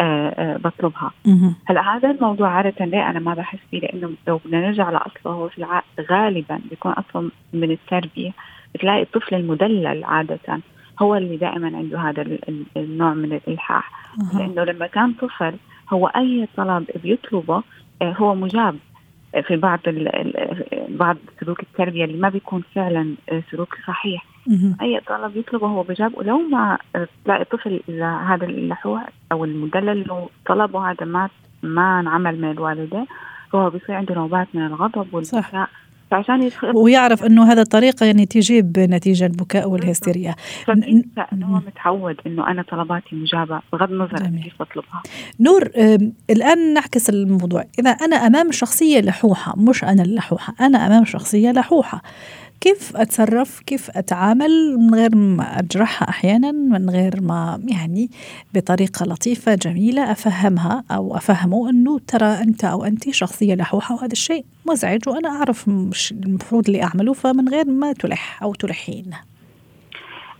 آه، 0.00 0.28
آه، 0.28 0.56
بطلبها. 0.56 1.10
هلأ 1.66 1.96
هذا 1.96 2.10
الموضوع 2.10 2.48
عادة 2.48 2.84
ليه 2.84 3.10
أنا 3.10 3.18
ما 3.18 3.34
بحس 3.34 3.58
فيه؟ 3.70 3.80
لأنه 3.80 4.10
لو 4.28 4.40
بدنا 4.44 4.60
نرجع 4.60 4.90
لأصله 4.90 5.32
هو 5.32 5.48
في 5.48 5.58
الع... 5.58 5.82
غالبا 6.10 6.60
بيكون 6.70 6.92
أصلا 6.92 7.30
من 7.52 7.70
التربية. 7.70 8.32
بتلاقي 8.74 9.02
الطفل 9.02 9.34
المدلل 9.34 10.04
عادة 10.04 10.60
هو 11.02 11.14
اللي 11.14 11.36
دائما 11.36 11.76
عنده 11.76 11.98
هذا 11.98 12.38
النوع 12.76 13.14
من 13.14 13.32
الإلحاح. 13.32 13.90
أه. 14.34 14.38
لأنه 14.38 14.64
لما 14.64 14.86
كان 14.86 15.12
طفل 15.12 15.54
هو 15.90 16.06
أي 16.06 16.48
طلب 16.56 16.86
بيطلبه 17.02 17.62
آه، 18.02 18.12
هو 18.12 18.34
مجاب 18.34 18.76
في 19.42 19.56
بعض 19.56 19.80
بعض 20.88 21.16
سلوك 21.40 21.60
التربية 21.60 22.04
اللي 22.04 22.18
ما 22.18 22.28
بيكون 22.28 22.62
فعلا 22.74 23.14
آه، 23.28 23.42
سلوك 23.50 23.74
صحيح. 23.86 24.24
أي 24.82 25.00
طلب 25.06 25.36
يطلبه 25.36 25.66
هو 25.66 25.82
بجاب 25.82 26.18
ولو 26.18 26.38
ما 26.38 26.78
تلاقي 27.24 27.44
طفل 27.44 27.80
إذا 27.88 28.16
هذا 28.16 28.46
اللحوح 28.46 29.08
أو 29.32 29.44
المدلل 29.44 29.88
اللي 29.88 30.26
طلبه 30.46 30.90
هذا 30.90 31.06
ما 31.06 31.28
ما 31.62 32.00
انعمل 32.00 32.40
من 32.40 32.50
الوالدين 32.50 33.06
فهو 33.52 33.70
بيصير 33.70 33.94
عنده 33.94 34.14
نوبات 34.14 34.48
من 34.54 34.66
الغضب 34.66 35.14
والبكاء 35.14 35.68
فعشان 36.10 36.42
يتخ... 36.42 36.64
ويعرف 36.74 37.24
إنه 37.24 37.52
هذا 37.52 37.62
الطريقة 37.62 38.06
يعني 38.06 38.26
تجيب 38.26 38.78
نتيجة 38.78 39.26
البكاء 39.26 39.68
والهستيريا. 39.68 40.34
فبينسى 40.66 41.24
إنه 41.32 41.46
هو 41.46 41.60
متعود 41.66 42.16
إنه 42.26 42.50
أنا 42.50 42.62
طلباتي 42.62 43.16
مجابة 43.16 43.60
بغض 43.72 43.92
النظر 43.92 44.24
عن 44.24 44.40
كيف 44.40 44.62
بطلبها. 44.62 45.02
نور 45.40 45.70
الآن 46.30 46.74
نعكس 46.74 47.10
الموضوع. 47.10 47.64
إذا 47.78 47.90
أنا 47.90 48.16
أمام 48.16 48.52
شخصية 48.52 49.00
لحوحة 49.00 49.54
مش 49.56 49.84
أنا 49.84 50.02
اللحوحة 50.02 50.54
أنا 50.60 50.86
أمام 50.86 51.04
شخصية 51.04 51.50
لحوحة. 51.50 52.02
كيف 52.60 52.96
أتصرف 52.96 53.60
كيف 53.60 53.90
أتعامل 53.96 54.76
من 54.78 54.94
غير 54.94 55.16
ما 55.16 55.58
أجرحها 55.58 56.08
أحيانا 56.08 56.52
من 56.52 56.90
غير 56.90 57.20
ما 57.20 57.60
يعني 57.68 58.10
بطريقة 58.54 59.06
لطيفة 59.06 59.54
جميلة 59.54 60.12
أفهمها 60.12 60.84
أو 60.90 61.16
أفهمه 61.16 61.70
أنه 61.70 61.98
ترى 61.98 62.26
أنت 62.26 62.64
أو 62.64 62.84
أنت 62.84 63.10
شخصية 63.10 63.54
لحوحة 63.54 63.94
وهذا 63.94 64.12
الشيء 64.12 64.44
مزعج 64.68 65.00
وأنا 65.08 65.28
أعرف 65.28 65.68
مش 65.68 66.12
المفروض 66.12 66.66
اللي 66.66 66.82
أعمله 66.82 67.12
فمن 67.12 67.48
غير 67.48 67.66
ما 67.66 67.92
تلح 67.92 68.42
أو 68.42 68.54
تلحين. 68.54 69.10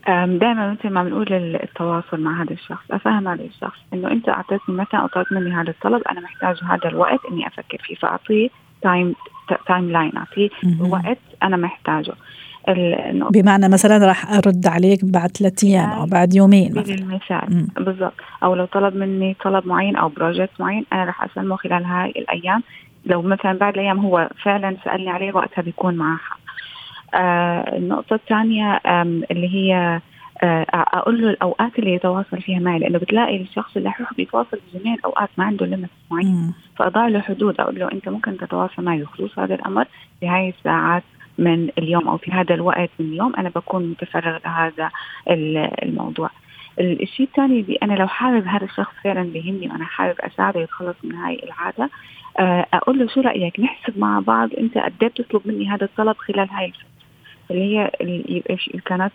دائما 0.09 0.73
مثل 0.73 0.91
ما 0.91 1.05
بنقول 1.05 1.33
التواصل 1.33 2.21
مع 2.21 2.43
هذا 2.43 2.53
الشخص. 2.53 2.85
أفهم 2.91 3.29
هذا 3.29 3.43
الشخص 3.43 3.79
إنه 3.95 4.11
أنت 4.11 4.29
أعطيتني 4.29 4.75
مثلا 4.75 5.01
أو 5.01 5.07
طلبت 5.07 5.33
مني 5.33 5.55
هذا 5.55 5.71
الطلب 5.71 6.03
أنا 6.11 6.21
محتاج 6.21 6.57
هذا 6.65 6.89
الوقت 6.89 7.21
إني 7.31 7.47
أفكر 7.47 7.79
فيه 7.85 7.95
فأعطيه 7.95 8.49
time 8.83 9.15
timeline 9.67 10.13
اعطيه 10.17 10.49
وقت 10.81 11.19
أنا 11.43 11.57
محتاجه. 11.57 12.13
بمعنى 13.31 13.69
مثلا 13.69 14.07
راح 14.07 14.33
أرد 14.33 14.67
عليك 14.67 15.05
بعد 15.05 15.37
ثلاث 15.37 15.65
أيام 15.65 15.91
أو 15.91 16.07
بعد 16.07 16.35
يومين 16.35 16.71
مثلا. 16.75 16.95
المثال. 16.95 17.67
بالضبط. 17.85 18.13
أو 18.43 18.55
لو 18.55 18.65
طلب 18.65 18.97
مني 18.97 19.37
طلب 19.45 19.67
معين 19.67 19.97
أو 19.97 20.09
project 20.09 20.61
معين 20.61 20.85
أنا 20.93 21.05
راح 21.05 21.25
أسلمه 21.25 21.57
خلال 21.57 21.85
هاي 21.85 22.11
الأيام. 22.11 22.63
لو 23.07 23.23
مثلا 23.23 23.53
بعد 23.53 23.75
الأيام 23.75 23.99
هو 23.99 24.29
فعلا 24.43 24.77
سألني 24.85 25.11
عليه 25.11 25.33
وقتها 25.33 25.63
بيكون 25.63 25.95
معه 25.95 26.17
حق. 26.17 26.39
آه 27.15 27.77
النقطة 27.77 28.15
الثانية 28.15 28.81
اللي 29.31 29.55
هي 29.55 29.75
آه، 29.77 30.01
أقول 30.43 31.23
له 31.23 31.31
الأوقات 31.31 31.79
اللي 31.79 31.95
يتواصل 31.95 32.43
فيها 32.43 32.59
معي 32.59 32.79
لأنه 32.79 32.99
بتلاقي 32.99 33.37
الشخص 33.43 33.77
اللي 33.77 33.91
حيروح 33.91 34.15
بيتواصل 34.15 34.59
بجميع 34.75 34.95
الأوقات 34.95 35.29
ما 35.39 35.45
عنده 35.45 35.67
limit 35.67 35.91
معين. 36.11 36.55
فأضع 36.77 37.09
له 37.09 37.21
حدود 37.21 37.61
أقول 37.61 37.79
له 37.79 37.93
أنت 37.93 38.09
ممكن 38.09 38.37
تتواصل 38.39 38.83
معي 38.85 39.03
بخصوص 39.03 39.39
هذا 39.39 39.55
الأمر 39.55 39.85
في 40.21 40.29
هاي 40.29 40.49
الساعات 40.59 41.03
من 41.39 41.69
اليوم 41.79 42.09
أو 42.09 42.17
في 42.17 42.33
هذا 42.33 42.55
الوقت 42.55 42.91
من 42.99 43.07
اليوم 43.07 43.37
أنا 43.37 43.49
بكون 43.49 43.91
متفرغ 43.91 44.39
لهذا 44.45 44.91
الموضوع. 45.83 46.31
الشيء 46.81 47.27
الثاني 47.27 47.61
اللي 47.61 47.79
أنا 47.83 47.95
لو 47.95 48.07
حابب 48.07 48.47
هذا 48.47 48.65
الشخص 48.65 48.95
فعلا 49.05 49.23
بيهمني 49.23 49.69
وأنا 49.69 49.85
حابب 49.85 50.21
أساعده 50.21 50.61
يتخلص 50.61 50.97
من 51.05 51.15
هاي 51.15 51.41
العادة 51.45 51.91
آه، 52.39 52.67
أقول 52.75 52.99
له 52.99 53.07
شو 53.07 53.21
رأيك 53.21 53.61
نحسب 53.61 53.99
مع 53.99 54.21
بعض 54.21 54.49
أنت 54.59 54.79
قد 54.79 54.93
إيه 55.03 55.09
بتطلب 55.09 55.43
مني 55.45 55.71
هذا 55.71 55.85
الطلب 55.85 56.17
خلال 56.17 56.51
هاي 56.51 56.67
الفترة؟ 56.67 56.89
اللي 57.51 57.77
هي 57.77 57.91
الكانات 58.75 59.13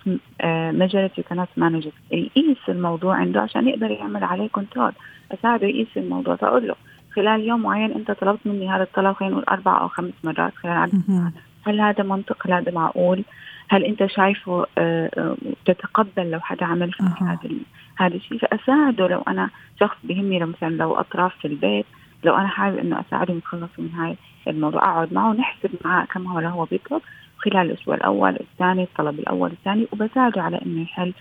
مجلة 0.74 1.10
الكانات 1.18 1.48
مانجر 1.58 1.92
يقيس 2.12 2.58
الموضوع 2.70 3.16
عنده 3.16 3.42
عشان 3.42 3.68
يقدر 3.68 3.92
يعمل 3.92 4.24
عليه 4.24 4.48
control 4.48 4.92
اساعده 5.32 5.68
يقيس 5.68 5.98
الموضوع. 5.98 6.36
فأقول 6.36 6.68
له 6.68 6.76
خلال 7.16 7.42
يوم 7.42 7.62
معين 7.62 7.92
أنت 7.92 8.12
طلبت 8.12 8.40
مني 8.46 8.70
هذا 8.70 8.84
الطلب 8.84 9.16
خلينا 9.16 9.34
نقول 9.34 9.46
أربع 9.46 9.82
أو 9.82 9.88
خمس 9.88 10.14
مرات 10.24 10.56
خلال 10.56 10.74
عدد 10.74 11.32
هل 11.68 11.82
هذا 11.82 12.04
منطق؟ 12.04 12.48
هل 12.48 12.54
هذا 12.54 12.72
معقول؟ 12.72 13.24
هل 13.70 13.84
أنت 13.84 14.06
شايفه 14.06 14.66
آه، 14.78 15.10
آه، 15.18 15.38
تتقبل 15.66 16.32
لو 16.32 16.40
حدا 16.40 16.66
عمل 16.66 16.92
فيك 16.92 17.24
هذا 17.24 17.50
هذا 17.98 18.16
الشيء؟ 18.16 18.38
فأساعده 18.38 19.08
لو 19.08 19.22
أنا 19.22 19.50
شخص 19.80 19.98
بيهمني 20.04 20.40
لو 20.40 20.48
مثلا 20.48 20.70
لو 20.70 20.94
أطراف 20.94 21.36
في 21.42 21.48
البيت 21.48 21.86
لو 22.24 22.36
أنا 22.36 22.48
حابب 22.48 22.78
إنه 22.78 23.00
اساعدهم 23.00 23.38
يتخلصوا 23.38 23.84
من 23.84 23.92
هاي 23.92 24.18
الموضوع 24.48 24.92
أقعد 24.92 25.14
معه 25.14 25.30
ونحسب 25.30 25.70
معاه 25.86 26.06
كم 26.06 26.28
هو 26.28 26.40
هو 26.40 26.66
بيطلب. 26.66 27.02
خلال 27.38 27.72
الأسبوع 27.72 27.96
الأول 27.96 28.36
الثاني 28.40 28.84
الطلب 28.84 29.20
الأول 29.20 29.52
الثاني. 29.52 29.88
وبساعده 29.94 30.42
على 30.42 30.62
إنه 30.66 30.82
يحل 30.82 31.14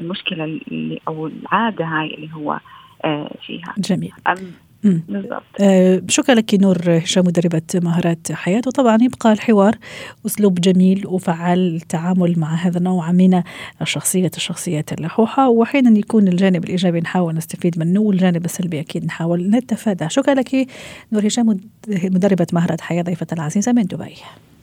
المشكلة 0.00 0.44
اللي 0.44 1.00
أو 1.08 1.26
العادة 1.26 1.84
هاي 1.84 2.14
اللي 2.14 2.28
هو 2.34 2.60
آه، 3.04 3.30
فيها. 3.46 3.74
جميل. 3.78 4.12
بالضبط. 4.84 5.42
آه 5.60 6.02
شكرا 6.08 6.34
لك 6.34 6.54
نور 6.54 6.78
هشام 6.88 7.24
مدربة 7.26 7.62
مهارات 7.74 8.32
حياة. 8.32 8.62
وطبعا 8.66 8.98
يبقى 9.00 9.32
الحوار 9.32 9.74
أسلوب 10.26 10.54
جميل 10.54 11.06
وفعال 11.06 11.58
للتعامل 11.58 12.34
مع 12.38 12.54
هذا 12.54 12.78
النوع 12.78 13.12
من 13.12 13.42
الشخصية 13.82 14.30
الشخصيات 14.36 14.92
اللحوحة. 14.92 15.48
وحين 15.48 15.96
يكون 15.96 16.28
الجانب 16.28 16.64
الإيجابي 16.64 17.00
نحاول 17.00 17.34
نستفيد 17.34 17.78
منه 17.78 18.00
والجانب 18.00 18.44
السلبي 18.44 18.80
أكيد 18.80 19.04
نحاول 19.04 19.50
نتفادى 19.50 20.08
شكرا 20.08 20.34
لك 20.34 20.68
نور 21.12 21.26
هشام 21.26 21.60
مدربة 21.88 22.46
مهارات 22.52 22.80
حياة 22.80 23.02
ضيفة 23.02 23.26
العزيزة 23.32 23.72
من 23.72 23.82
دبي. 23.82 24.14